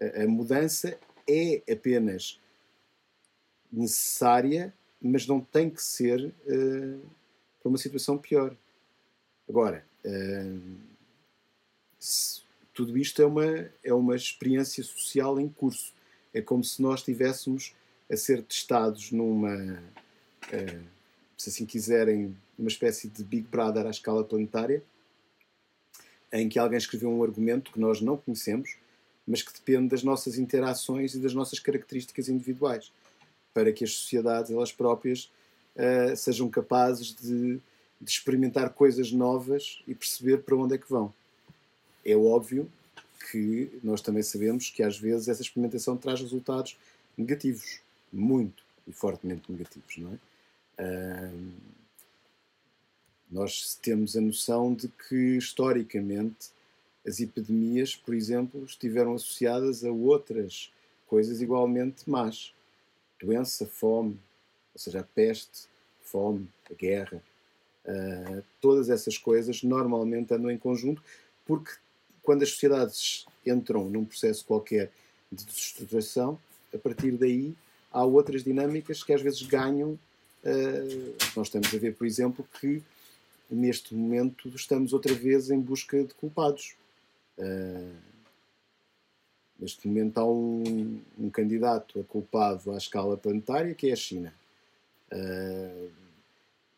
A, 0.00 0.22
a 0.22 0.28
mudança 0.28 0.98
é 1.28 1.62
apenas 1.70 2.40
necessária, 3.72 4.72
mas 5.00 5.26
não 5.26 5.40
tem 5.40 5.68
que 5.68 5.82
ser 5.82 6.26
uh, 6.26 7.00
para 7.60 7.68
uma 7.68 7.78
situação 7.78 8.16
pior. 8.16 8.56
Agora, 9.48 9.84
uh, 10.04 10.76
se, 11.98 12.42
tudo 12.72 12.96
isto 12.96 13.20
é 13.22 13.26
uma, 13.26 13.70
é 13.82 13.92
uma 13.92 14.14
experiência 14.14 14.82
social 14.84 15.40
em 15.40 15.48
curso. 15.48 15.94
É 16.32 16.40
como 16.40 16.62
se 16.62 16.80
nós 16.80 17.00
estivéssemos 17.00 17.74
a 18.10 18.16
ser 18.16 18.42
testados 18.42 19.10
numa, 19.10 19.54
uh, 19.54 20.84
se 21.36 21.50
assim 21.50 21.66
quiserem, 21.66 22.36
uma 22.58 22.68
espécie 22.68 23.08
de 23.08 23.22
Big 23.22 23.46
Brother 23.48 23.86
à 23.86 23.90
escala 23.90 24.24
planetária, 24.24 24.82
em 26.32 26.48
que 26.48 26.58
alguém 26.58 26.78
escreveu 26.78 27.10
um 27.10 27.22
argumento 27.22 27.70
que 27.70 27.80
nós 27.80 28.00
não 28.00 28.16
conhecemos, 28.16 28.76
mas 29.26 29.42
que 29.42 29.52
depende 29.52 29.88
das 29.88 30.02
nossas 30.02 30.38
interações 30.38 31.14
e 31.14 31.18
das 31.18 31.34
nossas 31.34 31.58
características 31.58 32.28
individuais 32.28 32.92
para 33.52 33.72
que 33.72 33.84
as 33.84 33.92
sociedades 33.92 34.50
elas 34.50 34.70
próprias 34.70 35.30
uh, 35.74 36.14
sejam 36.14 36.48
capazes 36.48 37.14
de, 37.14 37.58
de, 38.00 38.10
experimentar 38.10 38.70
coisas 38.70 39.10
novas 39.10 39.82
e 39.88 39.94
perceber 39.94 40.42
para 40.42 40.54
onde 40.54 40.74
é 40.74 40.78
que 40.78 40.88
vão. 40.88 41.12
É 42.04 42.14
óbvio 42.14 42.70
que 43.30 43.70
nós 43.82 44.00
também 44.00 44.22
sabemos 44.22 44.70
que 44.70 44.82
às 44.82 44.98
vezes 44.98 45.28
essa 45.28 45.42
experimentação 45.42 45.96
traz 45.96 46.20
resultados 46.20 46.76
negativos, 47.16 47.80
muito 48.16 48.64
e 48.86 48.92
fortemente 48.92 49.50
negativos, 49.50 49.96
não 49.98 50.12
é? 50.12 50.18
Uh, 50.82 51.52
nós 53.30 53.74
temos 53.82 54.16
a 54.16 54.20
noção 54.20 54.72
de 54.72 54.88
que 54.88 55.36
historicamente 55.36 56.50
as 57.06 57.20
epidemias, 57.20 57.96
por 57.96 58.14
exemplo, 58.14 58.64
estiveram 58.64 59.14
associadas 59.14 59.84
a 59.84 59.90
outras 59.90 60.72
coisas 61.06 61.40
igualmente 61.40 62.08
más 62.08 62.52
doença, 63.20 63.66
fome, 63.66 64.18
ou 64.74 64.78
seja, 64.78 65.00
a 65.00 65.02
peste, 65.02 65.66
fome, 66.02 66.48
a 66.70 66.74
guerra, 66.74 67.22
uh, 67.86 68.44
todas 68.60 68.90
essas 68.90 69.16
coisas 69.16 69.62
normalmente 69.62 70.34
andam 70.34 70.50
em 70.50 70.58
conjunto, 70.58 71.02
porque 71.46 71.72
quando 72.22 72.42
as 72.42 72.50
sociedades 72.50 73.26
entram 73.44 73.88
num 73.88 74.04
processo 74.04 74.44
qualquer 74.44 74.90
de 75.32 75.44
destruturação, 75.44 76.38
a 76.74 76.78
partir 76.78 77.12
daí 77.12 77.54
há 77.96 78.04
outras 78.04 78.42
dinâmicas 78.44 79.02
que 79.02 79.12
às 79.12 79.22
vezes 79.22 79.42
ganham. 79.42 79.98
Uh, 80.44 81.14
nós 81.34 81.48
estamos 81.48 81.72
a 81.74 81.78
ver, 81.78 81.94
por 81.94 82.06
exemplo, 82.06 82.46
que 82.60 82.82
neste 83.50 83.94
momento 83.94 84.48
estamos 84.54 84.92
outra 84.92 85.14
vez 85.14 85.50
em 85.50 85.60
busca 85.60 86.02
de 86.04 86.14
culpados. 86.14 86.74
Uh, 87.38 88.06
Neste 89.58 89.88
momento 89.88 90.18
há 90.18 90.24
um, 90.26 91.00
um 91.18 91.30
candidato 91.30 91.98
a 92.00 92.04
culpado 92.04 92.72
à 92.72 92.76
escala 92.76 93.16
planetária, 93.16 93.74
que 93.74 93.88
é 93.88 93.92
a 93.92 93.96
China. 93.96 94.32
Uh, 95.10 95.90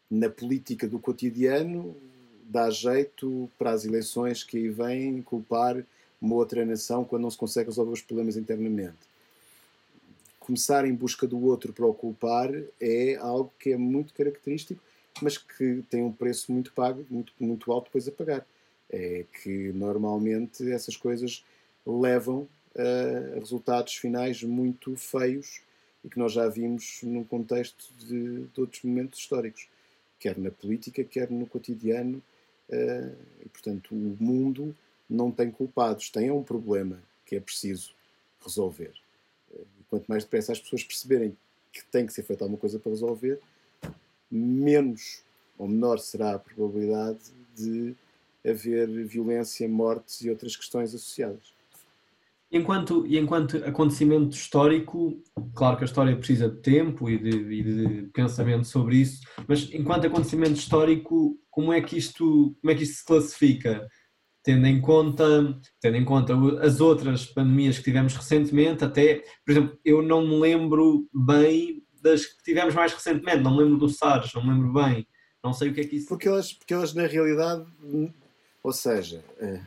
na 0.08 0.30
política 0.30 0.86
do 0.86 0.98
cotidiano, 0.98 1.96
dá 2.44 2.70
jeito 2.70 3.50
para 3.58 3.72
as 3.72 3.84
eleições 3.84 4.44
que 4.44 4.56
aí 4.56 4.68
vêm 4.68 5.20
culpar 5.22 5.84
uma 6.20 6.36
outra 6.36 6.64
nação 6.64 7.04
quando 7.04 7.22
não 7.22 7.30
se 7.30 7.36
consegue 7.36 7.68
resolver 7.68 7.92
os 7.92 8.02
problemas 8.02 8.36
internamente. 8.36 9.07
Começar 10.48 10.86
em 10.86 10.94
busca 10.94 11.26
do 11.26 11.38
outro 11.44 11.74
para 11.74 11.84
o 11.84 11.92
culpar 11.92 12.50
é 12.80 13.16
algo 13.16 13.52
que 13.58 13.70
é 13.70 13.76
muito 13.76 14.14
característico, 14.14 14.82
mas 15.20 15.36
que 15.36 15.84
tem 15.90 16.02
um 16.02 16.10
preço 16.10 16.50
muito 16.50 16.72
pago, 16.72 17.04
muito, 17.10 17.34
muito 17.38 17.70
alto 17.70 17.84
depois 17.84 18.08
a 18.08 18.12
pagar. 18.12 18.46
É 18.88 19.26
que 19.42 19.70
normalmente 19.74 20.66
essas 20.72 20.96
coisas 20.96 21.44
levam 21.84 22.48
uh, 22.74 23.34
resultados 23.38 23.96
finais 23.96 24.42
muito 24.42 24.96
feios 24.96 25.60
e 26.02 26.08
que 26.08 26.18
nós 26.18 26.32
já 26.32 26.48
vimos 26.48 27.00
num 27.02 27.24
contexto 27.24 27.92
de, 27.98 28.46
de 28.46 28.60
outros 28.60 28.82
momentos 28.82 29.18
históricos, 29.18 29.68
quer 30.18 30.38
na 30.38 30.50
política, 30.50 31.04
quer 31.04 31.30
no 31.30 31.46
cotidiano. 31.46 32.22
Uh, 32.70 33.14
e, 33.44 33.48
portanto, 33.50 33.94
o 33.94 34.16
mundo 34.18 34.74
não 35.10 35.30
tem 35.30 35.50
culpados, 35.50 36.08
tem 36.08 36.30
um 36.30 36.42
problema 36.42 37.02
que 37.26 37.36
é 37.36 37.40
preciso 37.40 37.94
resolver. 38.42 38.94
Quanto 39.88 40.06
mais 40.06 40.24
depressa 40.24 40.52
as 40.52 40.60
pessoas 40.60 40.84
perceberem 40.84 41.36
que 41.72 41.84
tem 41.84 42.06
que 42.06 42.12
ser 42.12 42.22
feita 42.22 42.44
alguma 42.44 42.58
coisa 42.58 42.78
para 42.78 42.90
resolver, 42.90 43.40
menos 44.30 45.22
ou 45.56 45.66
menor 45.66 45.98
será 45.98 46.34
a 46.34 46.38
probabilidade 46.38 47.20
de 47.54 47.94
haver 48.46 48.88
violência, 49.06 49.68
mortes 49.68 50.20
e 50.20 50.30
outras 50.30 50.56
questões 50.56 50.94
associadas. 50.94 51.52
Enquanto, 52.50 53.06
e 53.06 53.18
enquanto 53.18 53.58
acontecimento 53.58 54.34
histórico, 54.34 55.22
claro 55.54 55.76
que 55.76 55.84
a 55.84 55.86
história 55.86 56.16
precisa 56.16 56.48
de 56.48 56.56
tempo 56.60 57.10
e 57.10 57.18
de, 57.18 57.30
e 57.30 57.62
de, 57.62 58.02
pensamento 58.08 58.66
sobre 58.66 58.96
isso, 58.96 59.20
mas 59.46 59.68
enquanto 59.70 60.06
acontecimento 60.06 60.54
histórico, 60.54 61.38
como 61.50 61.74
é 61.74 61.80
que 61.82 61.98
isto, 61.98 62.56
como 62.58 62.70
é 62.70 62.74
que 62.74 62.84
isto 62.84 62.96
se 62.96 63.04
classifica? 63.04 63.86
Tendo 64.42 64.66
em 64.66 64.80
conta, 64.80 65.58
tendo 65.80 65.96
em 65.96 66.04
conta 66.04 66.34
as 66.62 66.80
outras 66.80 67.26
pandemias 67.26 67.78
que 67.78 67.84
tivemos 67.84 68.14
recentemente, 68.14 68.84
até, 68.84 69.24
por 69.44 69.52
exemplo, 69.52 69.78
eu 69.84 70.00
não 70.00 70.26
me 70.26 70.38
lembro 70.38 71.08
bem 71.12 71.84
das 72.00 72.24
que 72.24 72.42
tivemos 72.42 72.74
mais 72.74 72.92
recentemente, 72.92 73.42
não 73.42 73.56
me 73.56 73.64
lembro 73.64 73.78
do 73.78 73.88
SARS, 73.88 74.32
não 74.34 74.44
me 74.44 74.52
lembro 74.52 74.72
bem, 74.72 75.06
não 75.42 75.52
sei 75.52 75.68
o 75.68 75.74
que 75.74 75.80
é 75.80 75.84
que 75.84 75.96
isso... 75.96 76.08
Porque 76.08 76.28
elas, 76.28 76.52
porque 76.52 76.72
elas 76.72 76.94
na 76.94 77.06
realidade, 77.06 77.66
ou 78.62 78.72
seja, 78.72 79.22
eh, 79.38 79.60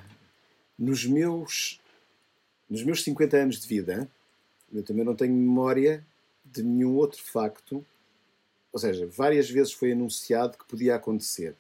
nos 0.80 1.06
meus 1.06 1.82
nos 2.72 2.84
meus 2.84 3.04
50 3.04 3.36
anos 3.36 3.60
de 3.60 3.68
vida, 3.68 4.10
eu 4.72 4.82
também 4.82 5.04
não 5.04 5.14
tenho 5.14 5.34
memória 5.34 6.08
de 6.46 6.64
nenhum 6.64 6.96
outro 6.96 7.22
facto. 7.22 7.86
Ou 8.72 8.80
seja, 8.80 9.06
várias 9.06 9.50
vezes 9.50 9.74
foi 9.74 9.92
anunciado 9.92 10.58
que 10.58 10.66
podia 10.66 10.96
acontecer, 10.96 11.54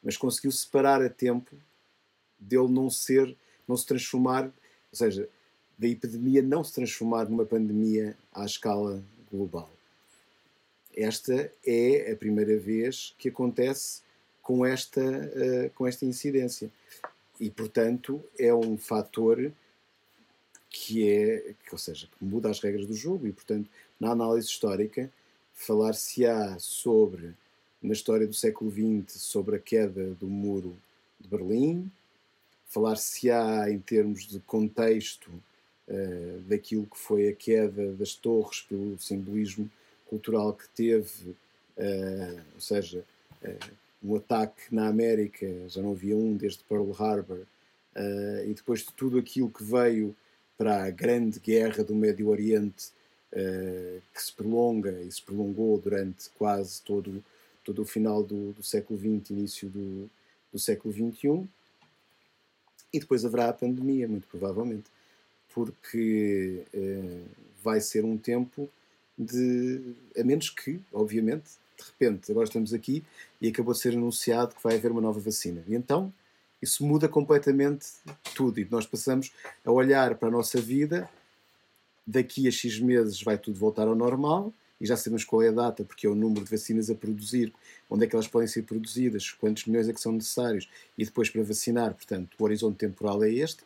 mas 0.00 0.16
conseguiu 0.16 0.52
separar 0.52 1.02
a 1.02 1.10
tempo 1.10 1.56
dele 2.48 2.68
não 2.68 2.90
ser, 2.90 3.36
não 3.66 3.76
se 3.76 3.86
transformar, 3.86 4.44
ou 4.44 4.96
seja, 4.96 5.28
da 5.78 5.88
epidemia 5.88 6.42
não 6.42 6.62
se 6.62 6.72
transformar 6.72 7.28
numa 7.28 7.44
pandemia 7.44 8.16
à 8.32 8.44
escala 8.44 9.02
global. 9.30 9.70
Esta 10.96 11.52
é 11.66 12.12
a 12.12 12.16
primeira 12.16 12.56
vez 12.56 13.14
que 13.18 13.28
acontece 13.28 14.02
com 14.40 14.64
esta, 14.64 15.00
uh, 15.00 15.70
com 15.74 15.86
esta 15.86 16.04
incidência. 16.04 16.70
E, 17.40 17.50
portanto, 17.50 18.22
é 18.38 18.54
um 18.54 18.78
fator 18.78 19.50
que 20.70 21.08
é, 21.08 21.54
que, 21.64 21.72
ou 21.72 21.78
seja, 21.78 22.06
que 22.06 22.24
muda 22.24 22.50
as 22.50 22.60
regras 22.60 22.86
do 22.86 22.94
jogo 22.94 23.26
e, 23.26 23.32
portanto, 23.32 23.68
na 23.98 24.10
análise 24.10 24.48
histórica, 24.48 25.10
falar-se-á 25.52 26.56
sobre, 26.58 27.32
na 27.82 27.92
história 27.92 28.26
do 28.26 28.34
século 28.34 28.70
XX, 28.70 29.20
sobre 29.20 29.56
a 29.56 29.58
queda 29.58 30.14
do 30.14 30.26
muro 30.26 30.76
de 31.18 31.28
Berlim, 31.28 31.90
falar-se-á 32.74 33.70
em 33.70 33.78
termos 33.78 34.26
de 34.26 34.40
contexto 34.40 35.30
uh, 35.88 36.40
daquilo 36.48 36.86
que 36.86 36.98
foi 36.98 37.28
a 37.28 37.32
queda 37.32 37.92
das 37.92 38.14
torres, 38.14 38.62
pelo 38.62 38.98
simbolismo 38.98 39.70
cultural 40.06 40.52
que 40.52 40.68
teve, 40.70 41.30
uh, 41.30 42.40
ou 42.54 42.60
seja, 42.60 43.04
uh, 43.44 43.74
um 44.02 44.16
ataque 44.16 44.62
na 44.72 44.88
América, 44.88 45.46
já 45.68 45.80
não 45.80 45.92
havia 45.92 46.16
um 46.16 46.36
desde 46.36 46.64
Pearl 46.64 46.90
Harbor, 46.98 47.46
e 48.44 48.52
depois 48.52 48.80
de 48.80 48.92
tudo 48.92 49.18
aquilo 49.18 49.48
que 49.48 49.62
veio 49.62 50.16
para 50.58 50.82
a 50.82 50.90
grande 50.90 51.38
guerra 51.38 51.84
do 51.84 51.94
Médio 51.94 52.28
Oriente 52.28 52.90
que 53.30 54.20
se 54.20 54.32
prolonga 54.32 54.90
e 55.00 55.10
se 55.10 55.22
prolongou 55.22 55.78
durante 55.78 56.28
quase 56.30 56.82
todo, 56.82 57.24
todo 57.62 57.82
o 57.82 57.84
final 57.84 58.24
do, 58.24 58.52
do 58.52 58.64
século 58.64 58.98
XX, 58.98 59.30
início 59.30 59.68
do, 59.68 60.10
do 60.52 60.58
século 60.58 60.92
XXI. 60.92 61.48
E 62.94 63.00
depois 63.00 63.24
haverá 63.24 63.48
a 63.48 63.52
pandemia, 63.52 64.06
muito 64.06 64.28
provavelmente, 64.28 64.84
porque 65.52 66.62
uh, 66.72 67.24
vai 67.60 67.80
ser 67.80 68.04
um 68.04 68.16
tempo 68.16 68.70
de. 69.18 69.94
a 70.16 70.22
menos 70.22 70.48
que, 70.48 70.80
obviamente, 70.92 71.50
de 71.76 71.84
repente, 71.84 72.30
agora 72.30 72.46
estamos 72.46 72.72
aqui 72.72 73.02
e 73.40 73.48
acabou 73.48 73.74
de 73.74 73.80
ser 73.80 73.94
anunciado 73.94 74.54
que 74.54 74.62
vai 74.62 74.76
haver 74.76 74.92
uma 74.92 75.00
nova 75.00 75.18
vacina. 75.18 75.60
E 75.66 75.74
então 75.74 76.12
isso 76.62 76.86
muda 76.86 77.08
completamente 77.08 77.86
tudo 78.32 78.60
e 78.60 78.66
nós 78.70 78.86
passamos 78.86 79.32
a 79.64 79.72
olhar 79.72 80.14
para 80.14 80.28
a 80.28 80.30
nossa 80.30 80.60
vida. 80.60 81.10
Daqui 82.06 82.46
a 82.46 82.50
X 82.52 82.78
meses 82.78 83.20
vai 83.20 83.36
tudo 83.36 83.58
voltar 83.58 83.88
ao 83.88 83.96
normal 83.96 84.52
e 84.80 84.86
já 84.86 84.96
sabemos 84.96 85.24
qual 85.24 85.42
é 85.42 85.48
a 85.48 85.52
data, 85.52 85.84
porque 85.84 86.06
é 86.06 86.10
o 86.10 86.14
número 86.14 86.44
de 86.44 86.50
vacinas 86.50 86.90
a 86.90 86.94
produzir, 86.94 87.52
onde 87.88 88.04
é 88.04 88.08
que 88.08 88.14
elas 88.14 88.28
podem 88.28 88.48
ser 88.48 88.62
produzidas, 88.62 89.30
quantos 89.30 89.66
milhões 89.66 89.88
é 89.88 89.92
que 89.92 90.00
são 90.00 90.12
necessários, 90.12 90.68
e 90.98 91.04
depois 91.04 91.30
para 91.30 91.42
vacinar, 91.42 91.94
portanto, 91.94 92.34
o 92.38 92.44
horizonte 92.44 92.78
temporal 92.78 93.22
é 93.22 93.30
este, 93.30 93.62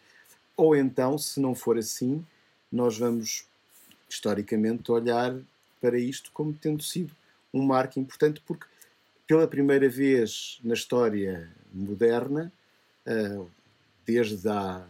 ou 0.56 0.74
então, 0.76 1.16
se 1.16 1.40
não 1.40 1.54
for 1.54 1.78
assim, 1.78 2.24
nós 2.70 2.98
vamos, 2.98 3.46
historicamente, 4.08 4.90
olhar 4.90 5.36
para 5.80 5.98
isto 5.98 6.30
como 6.32 6.52
tendo 6.52 6.82
sido 6.82 7.14
um 7.52 7.62
marco 7.62 7.98
importante, 7.98 8.42
porque 8.46 8.66
pela 9.26 9.46
primeira 9.46 9.88
vez 9.88 10.58
na 10.64 10.74
história 10.74 11.48
moderna, 11.72 12.52
eh, 13.06 13.40
desde 14.06 14.48
a, 14.48 14.86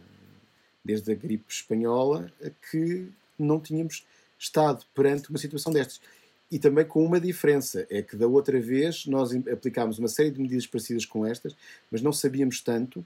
desde 0.83 1.11
a 1.11 1.15
gripe 1.15 1.51
espanhola, 1.51 2.31
que 2.71 3.07
não 3.37 3.59
tínhamos 3.59 4.05
estado 4.39 4.85
perante 4.95 5.29
uma 5.29 5.37
situação 5.37 5.71
destas. 5.71 6.01
E 6.49 6.57
também 6.57 6.85
com 6.85 7.05
uma 7.05 7.19
diferença, 7.19 7.85
é 7.89 8.01
que 8.01 8.15
da 8.15 8.25
outra 8.25 8.59
vez 8.59 9.05
nós 9.05 9.31
aplicámos 9.35 9.99
uma 9.99 10.07
série 10.07 10.31
de 10.31 10.41
medidas 10.41 10.65
parecidas 10.65 11.05
com 11.05 11.25
estas, 11.25 11.55
mas 11.91 12.01
não 12.01 12.11
sabíamos 12.11 12.61
tanto 12.61 13.05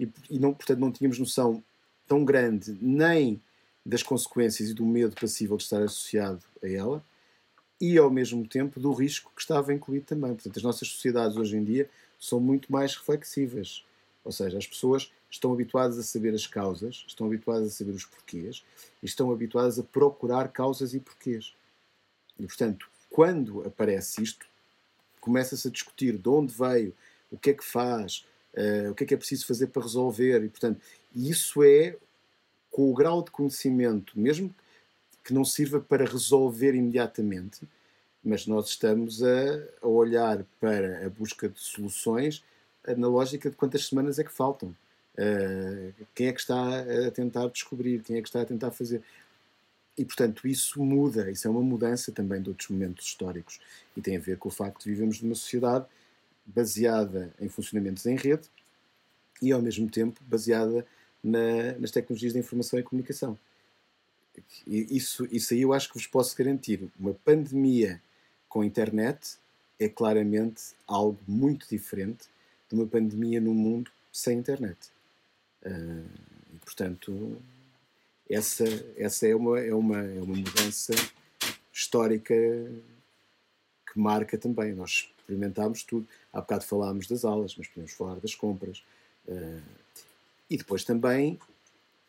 e, 0.00 0.08
e 0.30 0.38
não, 0.38 0.54
portanto 0.54 0.78
não 0.78 0.90
tínhamos 0.90 1.18
noção 1.18 1.62
tão 2.06 2.24
grande 2.24 2.76
nem 2.80 3.40
das 3.84 4.02
consequências 4.02 4.70
e 4.70 4.74
do 4.74 4.86
medo 4.86 5.14
passível 5.20 5.56
de 5.56 5.64
estar 5.64 5.82
associado 5.82 6.42
a 6.62 6.68
ela, 6.68 7.04
e 7.80 7.98
ao 7.98 8.10
mesmo 8.10 8.46
tempo 8.46 8.80
do 8.80 8.92
risco 8.92 9.30
que 9.34 9.40
estava 9.40 9.72
incluído 9.72 10.06
também. 10.06 10.34
Portanto, 10.34 10.56
as 10.56 10.62
nossas 10.62 10.88
sociedades 10.88 11.36
hoje 11.36 11.56
em 11.56 11.64
dia 11.64 11.88
são 12.18 12.40
muito 12.40 12.72
mais 12.72 12.96
reflexivas. 12.96 13.84
Ou 14.26 14.32
seja, 14.32 14.58
as 14.58 14.66
pessoas 14.66 15.12
estão 15.30 15.52
habituadas 15.52 15.96
a 15.98 16.02
saber 16.02 16.34
as 16.34 16.48
causas, 16.48 17.04
estão 17.06 17.28
habituadas 17.28 17.68
a 17.68 17.70
saber 17.70 17.92
os 17.92 18.04
porquês 18.04 18.64
e 19.00 19.06
estão 19.06 19.30
habituadas 19.30 19.78
a 19.78 19.84
procurar 19.84 20.48
causas 20.48 20.94
e 20.94 21.00
porquês. 21.00 21.54
E, 22.38 22.44
portanto, 22.44 22.90
quando 23.08 23.64
aparece 23.64 24.20
isto, 24.20 24.44
começa-se 25.20 25.68
a 25.68 25.70
discutir 25.70 26.18
de 26.18 26.28
onde 26.28 26.52
veio, 26.52 26.92
o 27.30 27.38
que 27.38 27.50
é 27.50 27.54
que 27.54 27.64
faz, 27.64 28.26
uh, 28.54 28.90
o 28.90 28.94
que 28.96 29.04
é 29.04 29.06
que 29.06 29.14
é 29.14 29.16
preciso 29.16 29.46
fazer 29.46 29.68
para 29.68 29.82
resolver. 29.82 30.42
E, 30.42 30.48
portanto, 30.48 30.80
isso 31.14 31.62
é 31.62 31.96
com 32.68 32.90
o 32.90 32.94
grau 32.94 33.22
de 33.22 33.30
conhecimento, 33.30 34.18
mesmo 34.18 34.52
que 35.22 35.32
não 35.32 35.44
sirva 35.44 35.80
para 35.80 36.04
resolver 36.04 36.74
imediatamente, 36.74 37.60
mas 38.24 38.44
nós 38.48 38.70
estamos 38.70 39.22
a, 39.22 39.68
a 39.82 39.86
olhar 39.86 40.44
para 40.60 41.06
a 41.06 41.08
busca 41.08 41.48
de 41.48 41.60
soluções 41.60 42.42
na 42.94 43.08
lógica 43.08 43.50
de 43.50 43.56
quantas 43.56 43.86
semanas 43.86 44.18
é 44.18 44.24
que 44.24 44.32
faltam. 44.32 44.74
Uh, 45.18 45.92
quem 46.14 46.28
é 46.28 46.32
que 46.32 46.40
está 46.40 46.80
a 47.06 47.10
tentar 47.10 47.48
descobrir, 47.48 48.02
quem 48.02 48.16
é 48.16 48.22
que 48.22 48.28
está 48.28 48.42
a 48.42 48.44
tentar 48.44 48.70
fazer. 48.70 49.02
E, 49.96 50.04
portanto, 50.04 50.46
isso 50.46 50.82
muda, 50.84 51.30
isso 51.30 51.48
é 51.48 51.50
uma 51.50 51.62
mudança 51.62 52.12
também 52.12 52.42
de 52.42 52.50
outros 52.50 52.68
momentos 52.68 53.06
históricos 53.06 53.58
e 53.96 54.02
tem 54.02 54.16
a 54.16 54.20
ver 54.20 54.36
com 54.36 54.50
o 54.50 54.52
facto 54.52 54.84
de 54.84 54.90
vivemos 54.90 55.22
numa 55.22 55.34
sociedade 55.34 55.86
baseada 56.44 57.32
em 57.40 57.48
funcionamentos 57.48 58.04
em 58.04 58.14
rede 58.14 58.48
e, 59.40 59.52
ao 59.52 59.62
mesmo 59.62 59.88
tempo, 59.88 60.20
baseada 60.26 60.86
na, 61.24 61.72
nas 61.78 61.90
tecnologias 61.90 62.34
da 62.34 62.38
informação 62.38 62.78
e 62.78 62.82
comunicação 62.82 63.38
isso, 64.66 65.26
isso 65.30 65.54
aí 65.54 65.62
eu 65.62 65.72
acho 65.72 65.88
que 65.88 65.94
vos 65.94 66.06
posso 66.06 66.36
garantir. 66.36 66.88
Uma 66.98 67.14
pandemia 67.14 68.00
com 68.48 68.64
internet 68.64 69.36
é 69.78 69.88
claramente 69.88 70.74
algo 70.86 71.18
muito 71.26 71.68
diferente 71.68 72.26
de 72.68 72.74
uma 72.74 72.86
pandemia 72.86 73.40
no 73.40 73.54
mundo 73.54 73.90
sem 74.12 74.38
internet. 74.38 74.78
Uh, 75.62 76.04
e, 76.54 76.58
portanto, 76.64 77.40
essa, 78.28 78.64
essa 78.96 79.26
é, 79.26 79.34
uma, 79.34 79.60
é, 79.60 79.74
uma, 79.74 79.98
é 79.98 80.20
uma 80.20 80.36
mudança 80.36 80.92
histórica 81.72 82.34
que 82.34 83.98
marca 83.98 84.36
também. 84.36 84.74
Nós 84.74 85.08
experimentámos 85.18 85.82
tudo. 85.82 86.06
Há 86.32 86.40
bocado 86.40 86.64
falámos 86.64 87.06
das 87.06 87.24
aulas, 87.24 87.54
mas 87.56 87.68
podemos 87.68 87.92
falar 87.92 88.16
das 88.16 88.34
compras. 88.34 88.82
Uh, 89.26 89.62
e 90.48 90.56
depois 90.56 90.84
também, 90.84 91.38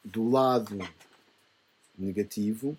do 0.04 0.30
lado 0.30 0.78
negativo, 1.98 2.78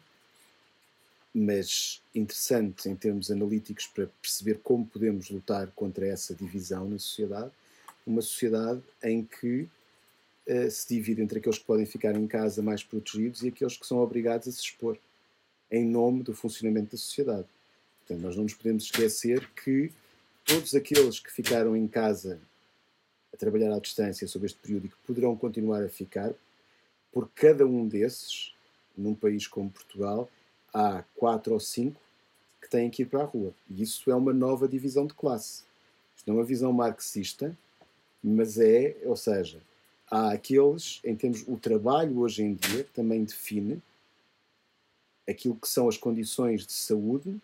mas 1.35 2.01
interessante 2.15 2.89
em 2.89 2.97
termos 2.97 3.31
analíticos 3.31 3.87
para 3.87 4.07
perceber 4.21 4.61
como 4.63 4.87
podemos 4.87 5.29
lutar 5.31 5.69
contra 5.75 6.07
essa 6.07 6.35
divisão 6.35 6.89
na 6.89 6.99
sociedade. 6.99 7.51
Uma 8.09 8.23
sociedade 8.23 8.83
em 9.03 9.23
que 9.23 9.69
uh, 10.49 10.71
se 10.71 10.89
divide 10.89 11.21
entre 11.21 11.39
aqueles 11.39 11.59
que 11.59 11.67
podem 11.67 11.85
ficar 11.85 12.17
em 12.17 12.27
casa 12.27 12.63
mais 12.63 12.83
protegidos 12.83 13.43
e 13.43 13.49
aqueles 13.49 13.77
que 13.77 13.87
são 13.87 13.99
obrigados 13.99 14.49
a 14.49 14.51
se 14.51 14.63
expor, 14.63 14.97
em 15.71 15.85
nome 15.85 16.23
do 16.23 16.33
funcionamento 16.33 16.93
da 16.93 16.97
sociedade. 16.97 17.47
Portanto, 18.01 18.25
nós 18.25 18.35
não 18.35 18.45
nos 18.45 18.55
podemos 18.55 18.85
esquecer 18.85 19.47
que 19.51 19.93
todos 20.43 20.75
aqueles 20.75 21.21
que 21.21 21.31
ficaram 21.31 21.77
em 21.77 21.87
casa 21.87 22.41
a 23.31 23.37
trabalhar 23.37 23.75
à 23.75 23.79
distância 23.79 24.27
sobre 24.27 24.47
este 24.47 24.59
período 24.59 24.87
e 24.87 24.89
que 24.89 24.97
poderão 25.07 25.37
continuar 25.37 25.85
a 25.85 25.89
ficar, 25.91 26.33
por 27.13 27.29
cada 27.35 27.67
um 27.67 27.87
desses 27.87 28.55
num 28.97 29.15
país 29.15 29.47
como 29.47 29.71
Portugal, 29.71 30.31
há 30.73 31.05
quatro 31.15 31.53
ou 31.53 31.61
cinco 31.61 32.01
que 32.61 32.71
têm 32.71 32.89
que 32.89 33.03
ir 33.03 33.07
para 33.07 33.21
a 33.21 33.27
rua. 33.27 33.53
E 33.69 33.83
isso 33.83 34.11
é 34.11 34.15
uma 34.15 34.33
nova 34.33 34.67
divisão 34.67 35.07
de 35.07 35.13
classe. 35.13 35.65
Isto 36.17 36.27
não 36.27 36.37
é 36.37 36.39
uma 36.39 36.47
visão 36.47 36.73
marxista, 36.73 37.57
mas 38.23 38.59
é, 38.59 38.97
ou 39.05 39.17
seja, 39.17 39.61
há 40.11 40.33
aqueles, 40.33 41.01
em 41.05 41.15
termos, 41.15 41.45
o 41.47 41.57
trabalho 41.57 42.19
hoje 42.19 42.43
em 42.43 42.55
dia 42.55 42.85
também 42.95 43.25
define 43.25 43.83
aquilo 45.29 45.57
que 45.57 45.69
são 45.69 45.89
as 45.89 45.97
condições 45.97 46.67
de 46.67 46.73
saúde 46.73 47.41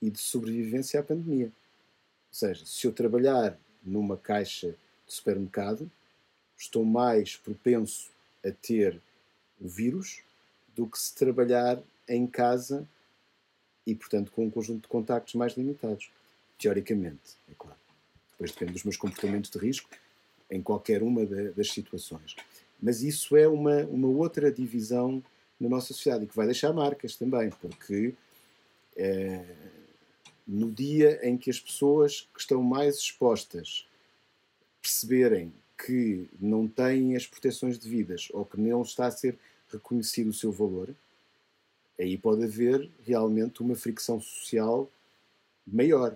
e 0.00 0.10
de 0.10 0.18
sobrevivência 0.18 1.00
à 1.00 1.02
pandemia. 1.02 1.46
Ou 1.46 2.34
seja, 2.34 2.66
se 2.66 2.86
eu 2.86 2.92
trabalhar 2.92 3.56
numa 3.82 4.16
caixa 4.16 4.74
de 5.06 5.12
supermercado, 5.12 5.90
estou 6.58 6.84
mais 6.84 7.36
propenso 7.36 8.10
a 8.44 8.50
ter 8.50 9.00
o 9.60 9.68
vírus 9.68 10.22
do 10.74 10.86
que 10.86 10.98
se 10.98 11.14
trabalhar 11.14 11.80
em 12.08 12.26
casa 12.26 12.86
e, 13.86 13.94
portanto, 13.94 14.32
com 14.32 14.46
um 14.46 14.50
conjunto 14.50 14.82
de 14.82 14.88
contactos 14.88 15.34
mais 15.34 15.54
limitados. 15.54 16.10
Teoricamente, 16.58 17.36
é 17.48 17.54
claro. 17.56 17.78
Depois 18.32 18.52
depende 18.52 18.72
dos 18.72 18.84
meus 18.84 18.96
comportamentos 18.96 19.50
de 19.50 19.58
risco 19.58 19.88
em 20.52 20.60
qualquer 20.60 21.02
uma 21.02 21.24
das 21.24 21.72
situações. 21.72 22.36
Mas 22.80 23.02
isso 23.02 23.34
é 23.36 23.48
uma, 23.48 23.84
uma 23.86 24.08
outra 24.08 24.52
divisão 24.52 25.22
na 25.58 25.68
nossa 25.68 25.88
sociedade 25.88 26.24
e 26.24 26.28
que 26.28 26.36
vai 26.36 26.44
deixar 26.44 26.72
marcas 26.74 27.16
também, 27.16 27.48
porque 27.60 28.12
é, 28.94 29.42
no 30.46 30.70
dia 30.70 31.26
em 31.26 31.38
que 31.38 31.48
as 31.48 31.58
pessoas 31.58 32.28
que 32.34 32.40
estão 32.40 32.62
mais 32.62 32.96
expostas 32.96 33.88
perceberem 34.82 35.52
que 35.78 36.28
não 36.38 36.68
têm 36.68 37.16
as 37.16 37.26
proteções 37.26 37.78
devidas 37.78 38.28
ou 38.32 38.44
que 38.44 38.60
não 38.60 38.82
está 38.82 39.06
a 39.06 39.10
ser 39.10 39.38
reconhecido 39.72 40.28
o 40.28 40.34
seu 40.34 40.52
valor, 40.52 40.94
aí 41.98 42.18
pode 42.18 42.44
haver 42.44 42.90
realmente 43.06 43.62
uma 43.62 43.74
fricção 43.74 44.20
social 44.20 44.90
maior. 45.66 46.14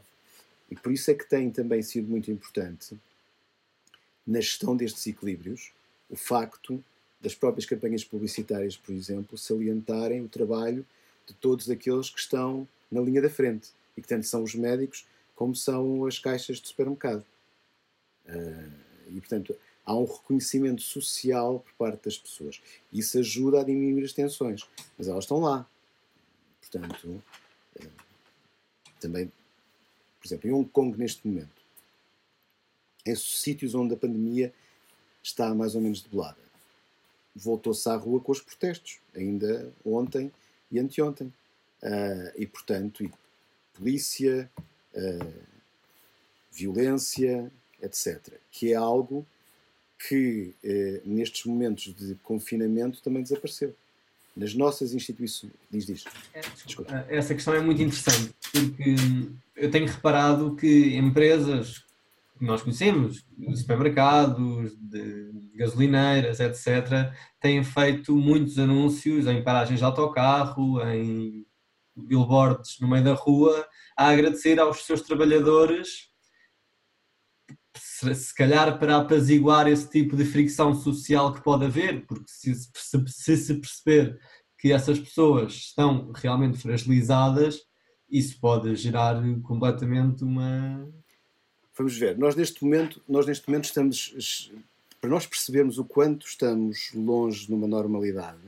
E 0.70 0.75
por 0.75 0.92
isso 0.92 1.11
é 1.11 1.14
que 1.14 1.27
tem 1.27 1.51
também 1.51 1.81
sido 1.83 2.09
muito 2.09 2.31
importante 2.31 2.99
na 4.27 4.41
gestão 4.41 4.77
destes 4.77 5.07
equilíbrios 5.07 5.73
o 6.09 6.17
facto 6.17 6.83
das 7.21 7.35
próprias 7.35 7.67
campanhas 7.67 8.05
publicitárias, 8.05 8.77
por 8.77 8.95
exemplo, 8.95 9.37
salientarem 9.37 10.23
o 10.23 10.29
trabalho 10.29 10.85
de 11.27 11.35
todos 11.35 11.69
aqueles 11.71 12.11
que 12.11 12.21
estão 12.21 12.69
na 12.91 13.01
linha 13.01 13.21
da 13.21 13.31
frente 13.31 13.71
e 13.97 14.03
que 14.03 14.09
tanto 14.09 14.27
são 14.27 14.43
os 14.43 14.55
médicos 14.55 15.07
como 15.35 15.55
são 15.55 16.07
as 16.07 16.19
caixas 16.19 16.61
de 16.61 16.69
supermercado. 16.69 17.25
Uh, 18.27 18.87
e 19.09 19.21
portanto 19.21 19.57
há 19.87 19.95
um 19.95 20.05
reconhecimento 20.05 20.83
social 20.83 21.61
por 21.61 21.73
parte 21.75 22.05
das 22.05 22.19
pessoas. 22.19 22.61
Isso 22.93 23.19
ajuda 23.19 23.61
a 23.61 23.65
diminuir 23.65 24.05
as 24.05 24.12
tensões, 24.12 24.69
mas 24.99 25.07
elas 25.07 25.25
estão 25.25 25.39
lá. 25.39 25.65
Portanto, 26.61 27.23
eh, 27.79 27.87
também, 29.00 29.31
por 30.21 30.27
exemplo, 30.27 30.50
em 30.50 30.53
Hong 30.53 30.69
Kong, 30.69 30.98
neste 30.98 31.27
momento, 31.27 31.56
em 33.07 33.15
sítios 33.15 33.75
onde 33.75 33.94
a 33.94 33.96
pandemia 33.96 34.52
está 35.23 35.54
mais 35.54 35.75
ou 35.75 35.81
menos 35.81 36.02
debelada, 36.02 36.37
voltou-se 37.35 37.88
à 37.88 37.96
rua 37.96 38.21
com 38.21 38.33
os 38.33 38.40
protestos, 38.40 38.98
ainda 39.15 39.73
ontem 39.85 40.33
e 40.71 40.79
anteontem. 40.79 41.33
Uh, 41.83 42.33
e, 42.37 42.46
portanto, 42.46 43.04
e 43.04 43.13
polícia, 43.75 44.50
uh, 44.94 45.33
violência, 46.50 47.52
etc. 47.83 48.33
Que 48.50 48.73
é 48.73 48.77
algo 48.77 49.27
que 49.98 50.54
eh, 50.63 51.00
nestes 51.04 51.44
momentos 51.46 51.94
de 51.94 52.15
confinamento 52.17 53.02
também 53.02 53.23
desapareceu. 53.23 53.75
Nas 54.37 54.52
nossas 54.52 54.92
instituições. 54.92 55.52
Diz, 55.71 55.87
diz. 55.87 56.04
É, 56.35 57.17
Essa 57.17 57.35
questão 57.35 57.54
é 57.54 57.61
muito 57.61 57.81
interessante, 57.81 58.35
porque 58.52 58.94
eu 59.57 59.71
tenho 59.71 59.87
reparado 59.87 60.54
que 60.54 60.94
empresas 60.94 61.86
nós 62.41 62.63
conhecemos, 62.63 63.25
supermercados, 63.55 64.73
gasolineiras, 65.55 66.41
etc., 66.41 67.13
têm 67.41 67.63
feito 67.65 68.15
muitos 68.17 68.59
anúncios 68.59 69.27
em 69.27 69.43
paragens 69.43 69.79
de 69.79 69.85
autocarro, 69.85 70.81
em 70.83 71.47
billboards 71.97 72.77
no 72.81 72.89
meio 72.89 73.05
da 73.05 73.15
rua 73.15 73.67
a 73.97 74.09
agradecer 74.09 74.61
aos 74.61 74.85
seus 74.85 75.01
trabalhadores 75.01 76.11
se 78.15 78.35
calhar 78.35 78.79
para 78.79 78.97
apaziguar 78.97 79.67
esse 79.67 79.89
tipo 79.89 80.17
de 80.17 80.25
fricção 80.25 80.75
social 80.75 81.33
que 81.33 81.43
pode 81.43 81.65
haver, 81.65 82.07
porque 82.07 82.25
se, 82.27 82.55
se 82.55 83.55
perceber 83.55 84.19
que 84.59 84.73
essas 84.73 84.99
pessoas 84.99 85.53
estão 85.55 86.13
realmente 86.15 86.59
fragilizadas, 86.59 87.61
isso 88.09 88.39
pode 88.41 88.75
gerar 88.77 89.21
completamente 89.43 90.25
uma. 90.25 90.89
Vamos 91.77 91.98
ver, 91.98 92.16
nós 92.16 92.35
neste 92.35 92.64
momento, 92.64 93.02
nós 93.06 93.27
neste 93.27 93.46
momento 93.48 93.66
estamos, 93.66 94.50
para 94.98 95.10
nós 95.10 95.27
percebermos 95.27 95.77
o 95.79 95.85
quanto 95.85 96.27
estamos 96.27 96.90
longe 96.94 97.50
numa 97.50 97.66
normalidade, 97.66 98.40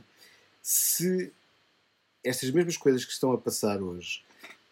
se 0.62 1.30
estas 2.24 2.50
mesmas 2.50 2.78
coisas 2.78 3.04
que 3.04 3.12
estão 3.12 3.32
a 3.32 3.38
passar 3.38 3.82
hoje 3.82 4.24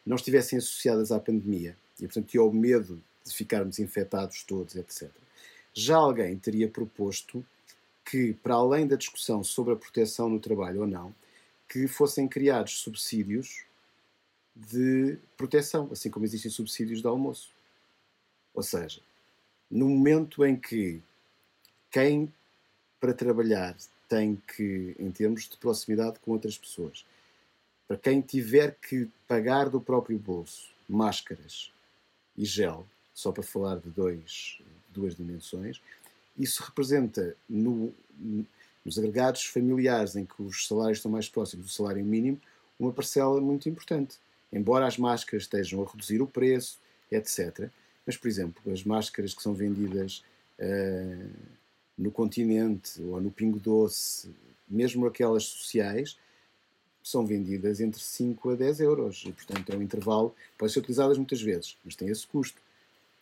não 0.07 0.16
estivessem 0.16 0.59
associadas 0.59 1.12
à 1.12 1.20
pandemia 1.20 1.76
e, 2.00 2.07
portanto, 2.07 2.32
e 2.34 2.38
ao 2.38 2.50
medo 2.50 3.02
de 3.24 3.34
ficarmos 3.34 3.78
infectados 3.78 4.42
todos, 4.42 4.74
etc. 4.74 5.11
Já 5.74 5.96
alguém 5.96 6.38
teria 6.38 6.66
proposto 6.66 7.44
que, 8.04 8.32
para 8.34 8.54
além 8.54 8.86
da 8.86 8.96
discussão 8.96 9.44
sobre 9.44 9.74
a 9.74 9.76
proteção 9.76 10.30
no 10.30 10.40
trabalho 10.40 10.80
ou 10.80 10.86
não, 10.86 11.14
que 11.68 11.86
fossem 11.86 12.26
criados 12.26 12.78
subsídios 12.78 13.64
de 14.54 15.18
proteção, 15.36 15.90
assim 15.92 16.09
como 16.09 16.24
existem 16.24 16.50
subsídios 16.50 17.02
de 17.02 17.07
almoço. 17.07 17.55
Ou 18.57 18.62
seja, 18.62 19.02
no 19.70 19.86
momento 19.86 20.42
em 20.42 20.57
que 20.57 21.02
quem 21.90 22.32
para 22.98 23.12
trabalhar 23.12 23.76
tem 24.09 24.42
que, 24.57 24.96
em 24.98 25.11
termos 25.11 25.46
de 25.46 25.59
proximidade 25.59 26.18
com 26.20 26.32
outras 26.32 26.57
pessoas, 26.57 27.04
para 27.86 27.98
quem 27.98 28.22
tiver 28.22 28.74
que 28.80 29.11
pagar 29.28 29.68
do 29.68 29.78
próprio 29.78 30.18
bolso 30.18 30.70
máscaras 30.88 31.70
e 32.34 32.46
gel, 32.46 32.86
só 33.14 33.30
para 33.30 33.42
falar 33.42 33.78
de 33.78 33.90
dois, 33.90 34.59
duas 34.88 35.14
dimensões, 35.14 35.82
isso 36.38 36.62
representa 36.62 37.36
no, 37.46 37.92
nos 38.82 38.98
agregados 38.98 39.44
familiares 39.44 40.16
em 40.16 40.24
que 40.24 40.42
os 40.42 40.66
salários 40.66 40.98
estão 40.98 41.12
mais 41.12 41.28
próximos 41.28 41.66
do 41.66 41.72
salário 41.72 42.04
mínimo 42.04 42.40
uma 42.80 42.92
parcela 42.92 43.38
muito 43.38 43.68
importante. 43.68 44.16
Embora 44.50 44.86
as 44.86 44.96
máscaras 44.96 45.42
estejam 45.42 45.82
a 45.82 45.90
reduzir 45.90 46.22
o 46.22 46.26
preço, 46.26 46.78
etc. 47.11 47.70
Mas, 48.07 48.16
por 48.16 48.28
exemplo, 48.28 48.72
as 48.72 48.84
máscaras 48.84 49.34
que 49.34 49.42
são 49.42 49.52
vendidas 49.52 50.22
uh, 50.61 51.30
no 51.98 52.11
continente 52.11 53.02
ou 53.02 53.20
no 53.20 53.32
Pingo 53.32 53.59
Doce, 53.59 54.30
mesmo 54.68 55.07
aquelas 55.07 55.44
sociais, 55.44 56.16
são 57.02 57.26
vendidas 57.26 57.80
entre 57.80 58.00
5 58.00 58.50
a 58.50 58.54
10 58.54 58.80
euros. 58.80 59.24
E, 59.26 59.32
portanto, 59.32 59.72
é 59.72 59.76
um 59.76 59.82
intervalo, 59.82 60.34
pode 60.57 60.72
ser 60.72 60.78
utilizadas 60.78 61.18
muitas 61.18 61.42
vezes, 61.42 61.76
mas 61.84 61.96
tem 61.96 62.09
esse 62.09 62.26
custo. 62.26 62.61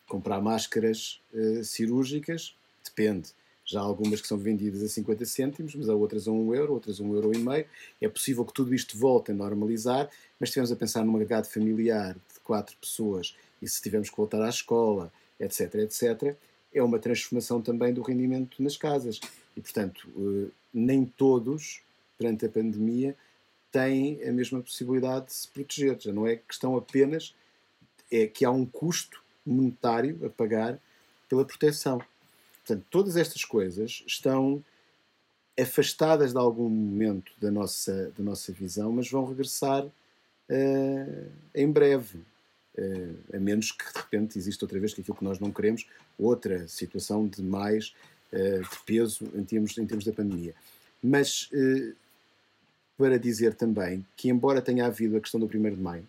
Comprar 0.07 0.39
máscaras 0.39 1.19
uh, 1.33 1.63
cirúrgicas, 1.63 2.55
depende. 2.83 3.29
Já 3.65 3.79
há 3.79 3.83
algumas 3.83 4.21
que 4.21 4.27
são 4.27 4.37
vendidas 4.37 4.83
a 4.83 4.87
50 4.87 5.25
cêntimos, 5.25 5.73
mas 5.73 5.89
há 5.89 5.95
outras 5.95 6.27
a 6.27 6.31
1 6.31 6.53
euro, 6.53 6.73
outras 6.73 7.01
a 7.01 7.03
1 7.03 7.15
euro 7.15 7.33
e 7.33 7.39
meio. 7.39 7.65
É 7.99 8.07
possível 8.07 8.45
que 8.45 8.53
tudo 8.53 8.75
isto 8.75 8.95
volte 8.95 9.31
a 9.31 9.33
normalizar, 9.33 10.07
mas 10.39 10.49
estivemos 10.49 10.71
a 10.71 10.75
pensar 10.75 11.03
num 11.03 11.15
agregado 11.15 11.47
familiar 11.47 12.13
de 12.13 12.39
quatro 12.43 12.77
pessoas 12.77 13.35
e 13.65 13.69
se 13.69 13.81
tivermos 13.81 14.09
que 14.09 14.17
voltar 14.17 14.41
à 14.41 14.49
escola, 14.49 15.11
etc, 15.39 15.75
etc, 15.75 16.37
é 16.71 16.83
uma 16.83 16.99
transformação 16.99 17.61
também 17.61 17.93
do 17.93 18.01
rendimento 18.01 18.61
nas 18.61 18.77
casas. 18.77 19.19
E, 19.57 19.61
portanto, 19.61 20.07
eh, 20.15 20.51
nem 20.73 21.05
todos, 21.05 21.81
perante 22.17 22.45
a 22.45 22.49
pandemia, 22.49 23.15
têm 23.71 24.23
a 24.23 24.31
mesma 24.31 24.61
possibilidade 24.61 25.27
de 25.27 25.33
se 25.33 25.47
proteger. 25.47 25.97
Já 25.99 26.13
não 26.13 26.27
é 26.27 26.35
questão 26.35 26.77
apenas 26.77 27.33
é 28.11 28.27
que 28.27 28.45
há 28.45 28.51
um 28.51 28.65
custo 28.65 29.23
monetário 29.45 30.23
a 30.25 30.29
pagar 30.29 30.79
pela 31.27 31.43
proteção. 31.43 31.99
Portanto, 32.65 32.85
todas 32.89 33.17
estas 33.17 33.43
coisas 33.43 34.03
estão 34.05 34.63
afastadas 35.59 36.33
de 36.33 36.37
algum 36.37 36.69
momento 36.69 37.31
da 37.39 37.49
nossa, 37.49 38.11
da 38.17 38.23
nossa 38.23 38.51
visão, 38.51 38.91
mas 38.91 39.09
vão 39.09 39.25
regressar 39.25 39.85
uh, 39.85 41.31
em 41.53 41.71
breve. 41.71 42.19
Uh, 42.77 43.35
a 43.35 43.39
menos 43.39 43.71
que 43.71 43.85
de 43.85 43.99
repente 43.99 44.37
exista 44.37 44.65
outra 44.65 44.79
vez 44.79 44.93
que 44.93 44.99
aquilo 44.99 45.15
que 45.15 45.23
nós 45.23 45.39
não 45.39 45.51
queremos, 45.51 45.87
outra 46.19 46.67
situação 46.67 47.25
de 47.25 47.41
mais 47.41 47.95
uh, 48.33 48.61
de 48.61 48.79
peso 48.85 49.25
em 49.33 49.43
termos, 49.43 49.77
em 49.77 49.85
termos 49.85 50.03
da 50.03 50.11
pandemia. 50.11 50.53
Mas 51.01 51.49
para 52.97 53.19
dizer 53.19 53.53
também 53.53 54.05
que, 54.17 54.29
embora 54.29 54.61
tenha 54.61 54.87
havido 54.87 55.15
a 55.15 55.21
questão 55.21 55.39
do 55.39 55.45
1 55.45 55.49
de 55.49 55.81
maio 55.81 56.07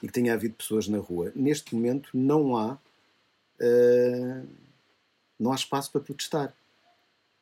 e 0.00 0.06
que 0.06 0.12
tenha 0.12 0.32
havido 0.32 0.54
pessoas 0.54 0.86
na 0.86 0.98
rua, 0.98 1.32
neste 1.34 1.74
momento 1.74 2.10
não 2.14 2.56
há 2.56 2.78
não 5.38 5.52
há 5.52 5.54
espaço 5.54 5.90
para 5.90 6.02
protestar. 6.02 6.54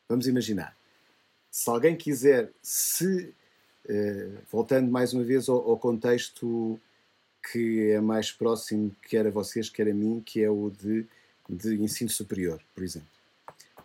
Vamos 0.08 0.26
imaginar. 0.26 0.74
Se 1.50 1.68
alguém 1.68 1.96
quiser, 1.96 2.50
se, 2.62 3.34
eh, 3.88 4.30
voltando 4.50 4.90
mais 4.90 5.12
uma 5.12 5.24
vez 5.24 5.48
ao, 5.48 5.70
ao, 5.70 5.76
contexto 5.76 6.80
que 7.50 7.90
é 7.90 8.00
mais 8.00 8.30
próximo, 8.30 8.94
quer 9.08 9.26
a 9.26 9.30
vocês, 9.30 9.68
quer 9.68 9.88
a 9.88 9.94
mim, 9.94 10.22
que 10.24 10.42
é 10.42 10.50
o 10.50 10.70
de, 10.70 11.06
de 11.48 11.82
ensino 11.82 12.10
superior, 12.10 12.60
por 12.74 12.82
exemplo. 12.82 13.08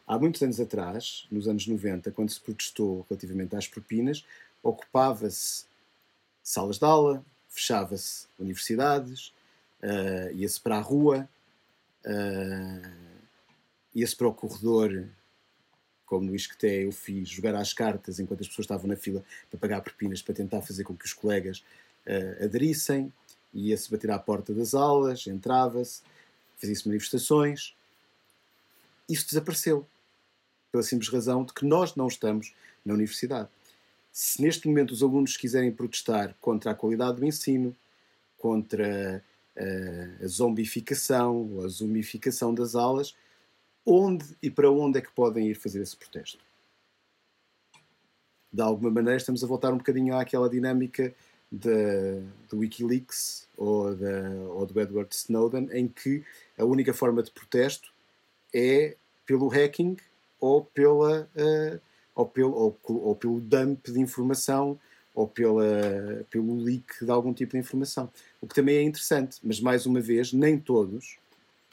Há 0.06 0.20
muitos 0.20 0.42
anos 0.42 0.60
atrás, 0.60 1.26
nos 1.32 1.48
anos 1.48 1.66
90, 1.66 2.12
quando 2.12 2.30
se 2.30 2.40
protestou 2.40 3.06
relativamente 3.10 3.56
às 3.56 3.68
propinas, 3.68 4.26
ocupava-se 4.62 5.66
salas 6.44 6.78
de 6.78 6.86
aula, 6.86 7.24
fechava-se 7.48 8.28
universidades, 8.38 9.28
uh, 9.82 10.34
ia-se 10.36 10.60
para 10.60 10.78
a 10.78 10.82
rua, 10.82 11.30
uh, 12.06 13.20
ia-se 13.96 14.16
para 14.16 14.28
o 14.28 14.34
corredor, 14.34 15.08
como 16.06 16.26
no 16.26 16.36
Isqueté 16.36 16.84
eu 16.84 16.92
fiz, 16.92 17.30
jogar 17.30 17.56
às 17.56 17.74
cartas 17.74 18.20
enquanto 18.20 18.42
as 18.42 18.48
pessoas 18.48 18.66
estavam 18.66 18.88
na 18.88 18.96
fila 18.96 19.24
para 19.50 19.60
pagar 19.60 19.82
propinas 19.82 20.22
para 20.22 20.36
tentar 20.36 20.62
fazer 20.62 20.84
com 20.84 20.96
que 20.96 21.06
os 21.06 21.14
colegas 21.14 21.64
uh, 22.06 22.44
aderissem, 22.44 23.12
ia-se 23.54 23.92
bater 23.92 24.12
à 24.12 24.20
porta 24.20 24.54
das 24.54 24.74
aulas, 24.74 25.28
entrava-se, 25.28 26.02
fazia-se 26.58 26.88
manifestações. 26.88 27.76
Isso 29.08 29.28
desapareceu, 29.28 29.86
pela 30.72 30.84
simples 30.84 31.10
razão 31.10 31.44
de 31.44 31.54
que 31.54 31.66
nós 31.66 31.96
não 31.96 32.08
estamos 32.08 32.54
na 32.84 32.94
universidade. 32.94 33.50
Se 34.12 34.42
neste 34.42 34.68
momento 34.68 34.92
os 34.92 35.04
alunos 35.04 35.38
quiserem 35.38 35.72
protestar 35.72 36.36
contra 36.40 36.72
a 36.72 36.76
qualidade 36.76 37.18
do 37.18 37.26
ensino, 37.26 37.76
contra 38.38 39.24
uh, 39.56 40.24
a 40.24 40.28
zombificação 40.28 41.36
ou 41.54 41.66
a 41.66 41.68
zoomificação 41.68 42.54
das 42.54 42.76
aulas, 42.76 43.16
onde 43.86 44.26
e 44.42 44.50
para 44.50 44.72
onde 44.72 45.00
é 45.00 45.02
que 45.02 45.12
podem 45.12 45.48
ir 45.50 45.56
fazer 45.56 45.82
esse 45.82 45.96
protesto? 45.96 46.40
De 48.52 48.62
alguma 48.62 48.92
maneira 48.92 49.18
estamos 49.18 49.44
a 49.44 49.48
voltar 49.48 49.74
um 49.74 49.78
bocadinho 49.78 50.16
àquela 50.16 50.50
dinâmica 50.50 51.14
de, 51.54 52.24
do 52.50 52.60
Wikileaks 52.60 53.48
ou, 53.56 53.96
da, 53.96 54.30
ou 54.50 54.66
do 54.66 54.82
Edward 54.82 55.14
Snowden, 55.14 55.70
em 55.72 55.88
que 55.88 56.24
a 56.58 56.66
única 56.66 56.94
forma 56.94 57.22
de 57.22 57.30
protesto 57.30 57.94
é 58.52 58.96
pelo 59.26 59.48
hacking 59.48 59.96
ou, 60.40 60.66
pela, 60.66 61.30
uh, 61.36 61.80
ou, 62.16 62.26
pelo, 62.26 62.54
ou, 62.54 62.80
ou, 62.84 63.16
pelo 63.16 63.40
dump 63.40 63.92
de 63.92 64.00
informação 64.00 64.80
ou 65.14 65.28
pela, 65.28 66.26
pelo 66.32 66.60
leak 66.60 67.06
de 67.06 67.12
algum 67.12 67.32
tipo 67.32 67.52
de 67.52 67.60
informação. 67.60 68.12
O 68.42 68.48
que 68.48 68.56
também 68.56 68.78
é 68.78 68.82
interessante, 68.82 69.38
mas 69.44 69.60
mais 69.60 69.86
uma 69.86 70.02
vez, 70.02 70.34
nem 70.34 70.58
todos 70.58 71.20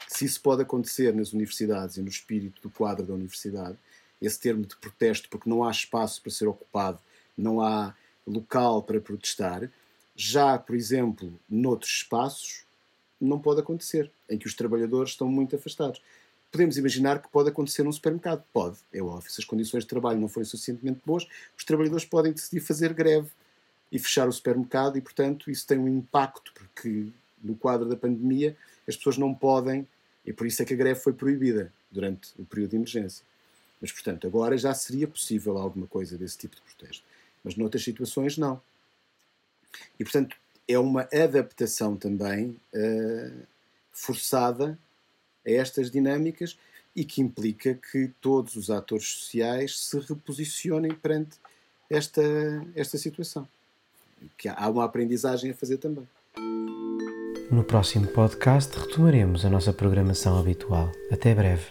se 0.07 0.25
isso 0.25 0.41
pode 0.41 0.61
acontecer 0.61 1.13
nas 1.15 1.31
universidades 1.31 1.97
e 1.97 2.01
no 2.01 2.09
espírito 2.09 2.61
do 2.61 2.69
quadro 2.69 3.05
da 3.05 3.13
universidade, 3.13 3.77
esse 4.21 4.39
termo 4.39 4.65
de 4.65 4.75
protesto, 4.75 5.29
porque 5.29 5.49
não 5.49 5.63
há 5.63 5.71
espaço 5.71 6.21
para 6.21 6.31
ser 6.31 6.47
ocupado, 6.47 6.99
não 7.37 7.61
há 7.61 7.95
local 8.25 8.83
para 8.83 8.99
protestar, 8.99 9.69
já, 10.15 10.57
por 10.57 10.75
exemplo, 10.75 11.39
noutros 11.49 11.91
espaços, 11.91 12.63
não 13.19 13.39
pode 13.39 13.61
acontecer, 13.61 14.11
em 14.29 14.37
que 14.37 14.47
os 14.47 14.53
trabalhadores 14.53 15.11
estão 15.11 15.27
muito 15.27 15.55
afastados. 15.55 16.01
Podemos 16.51 16.77
imaginar 16.77 17.21
que 17.21 17.29
pode 17.29 17.49
acontecer 17.49 17.83
num 17.83 17.91
supermercado. 17.91 18.43
Pode, 18.51 18.77
é 18.91 19.01
óbvio. 19.01 19.31
Se 19.31 19.39
as 19.39 19.45
condições 19.45 19.83
de 19.83 19.89
trabalho 19.89 20.19
não 20.19 20.27
forem 20.27 20.45
suficientemente 20.45 20.99
boas, 21.05 21.25
os 21.57 21.63
trabalhadores 21.63 22.05
podem 22.05 22.33
decidir 22.33 22.59
fazer 22.59 22.93
greve 22.93 23.29
e 23.91 23.99
fechar 23.99 24.27
o 24.27 24.31
supermercado 24.31 24.97
e, 24.97 25.01
portanto, 25.01 25.49
isso 25.49 25.65
tem 25.65 25.77
um 25.77 25.87
impacto, 25.87 26.51
porque 26.53 27.07
no 27.41 27.55
quadro 27.55 27.87
da 27.87 27.95
pandemia 27.95 28.55
as 28.87 28.95
pessoas 28.95 29.17
não 29.17 29.33
podem 29.33 29.87
e 30.25 30.33
por 30.33 30.45
isso 30.45 30.61
é 30.61 30.65
que 30.65 30.73
a 30.73 30.77
greve 30.77 30.99
foi 30.99 31.13
proibida 31.13 31.71
durante 31.89 32.29
o 32.37 32.45
período 32.45 32.71
de 32.71 32.75
emergência. 32.77 33.23
Mas, 33.79 33.91
portanto, 33.91 34.27
agora 34.27 34.57
já 34.57 34.73
seria 34.73 35.07
possível 35.07 35.57
alguma 35.57 35.87
coisa 35.87 36.17
desse 36.17 36.37
tipo 36.37 36.55
de 36.55 36.61
protesto. 36.61 37.03
Mas 37.43 37.55
noutras 37.55 37.83
situações, 37.83 38.37
não. 38.37 38.61
E, 39.99 40.03
portanto, 40.03 40.35
é 40.67 40.77
uma 40.77 41.07
adaptação 41.13 41.95
também 41.95 42.59
uh, 42.73 43.47
forçada 43.91 44.77
a 45.45 45.51
estas 45.51 45.89
dinâmicas 45.89 46.57
e 46.95 47.03
que 47.05 47.21
implica 47.21 47.73
que 47.73 48.11
todos 48.19 48.55
os 48.55 48.69
atores 48.69 49.07
sociais 49.07 49.79
se 49.79 49.99
reposicionem 49.99 50.93
perante 50.93 51.37
esta, 51.89 52.21
esta 52.75 52.97
situação. 52.97 53.47
que 54.37 54.47
há 54.47 54.69
uma 54.69 54.85
aprendizagem 54.85 55.51
a 55.51 55.53
fazer 55.53 55.77
também. 55.77 56.07
No 57.51 57.63
próximo 57.63 58.07
podcast 58.07 58.77
retomaremos 58.77 59.43
a 59.43 59.49
nossa 59.49 59.73
programação 59.73 60.39
habitual. 60.39 60.91
Até 61.11 61.35
breve. 61.35 61.65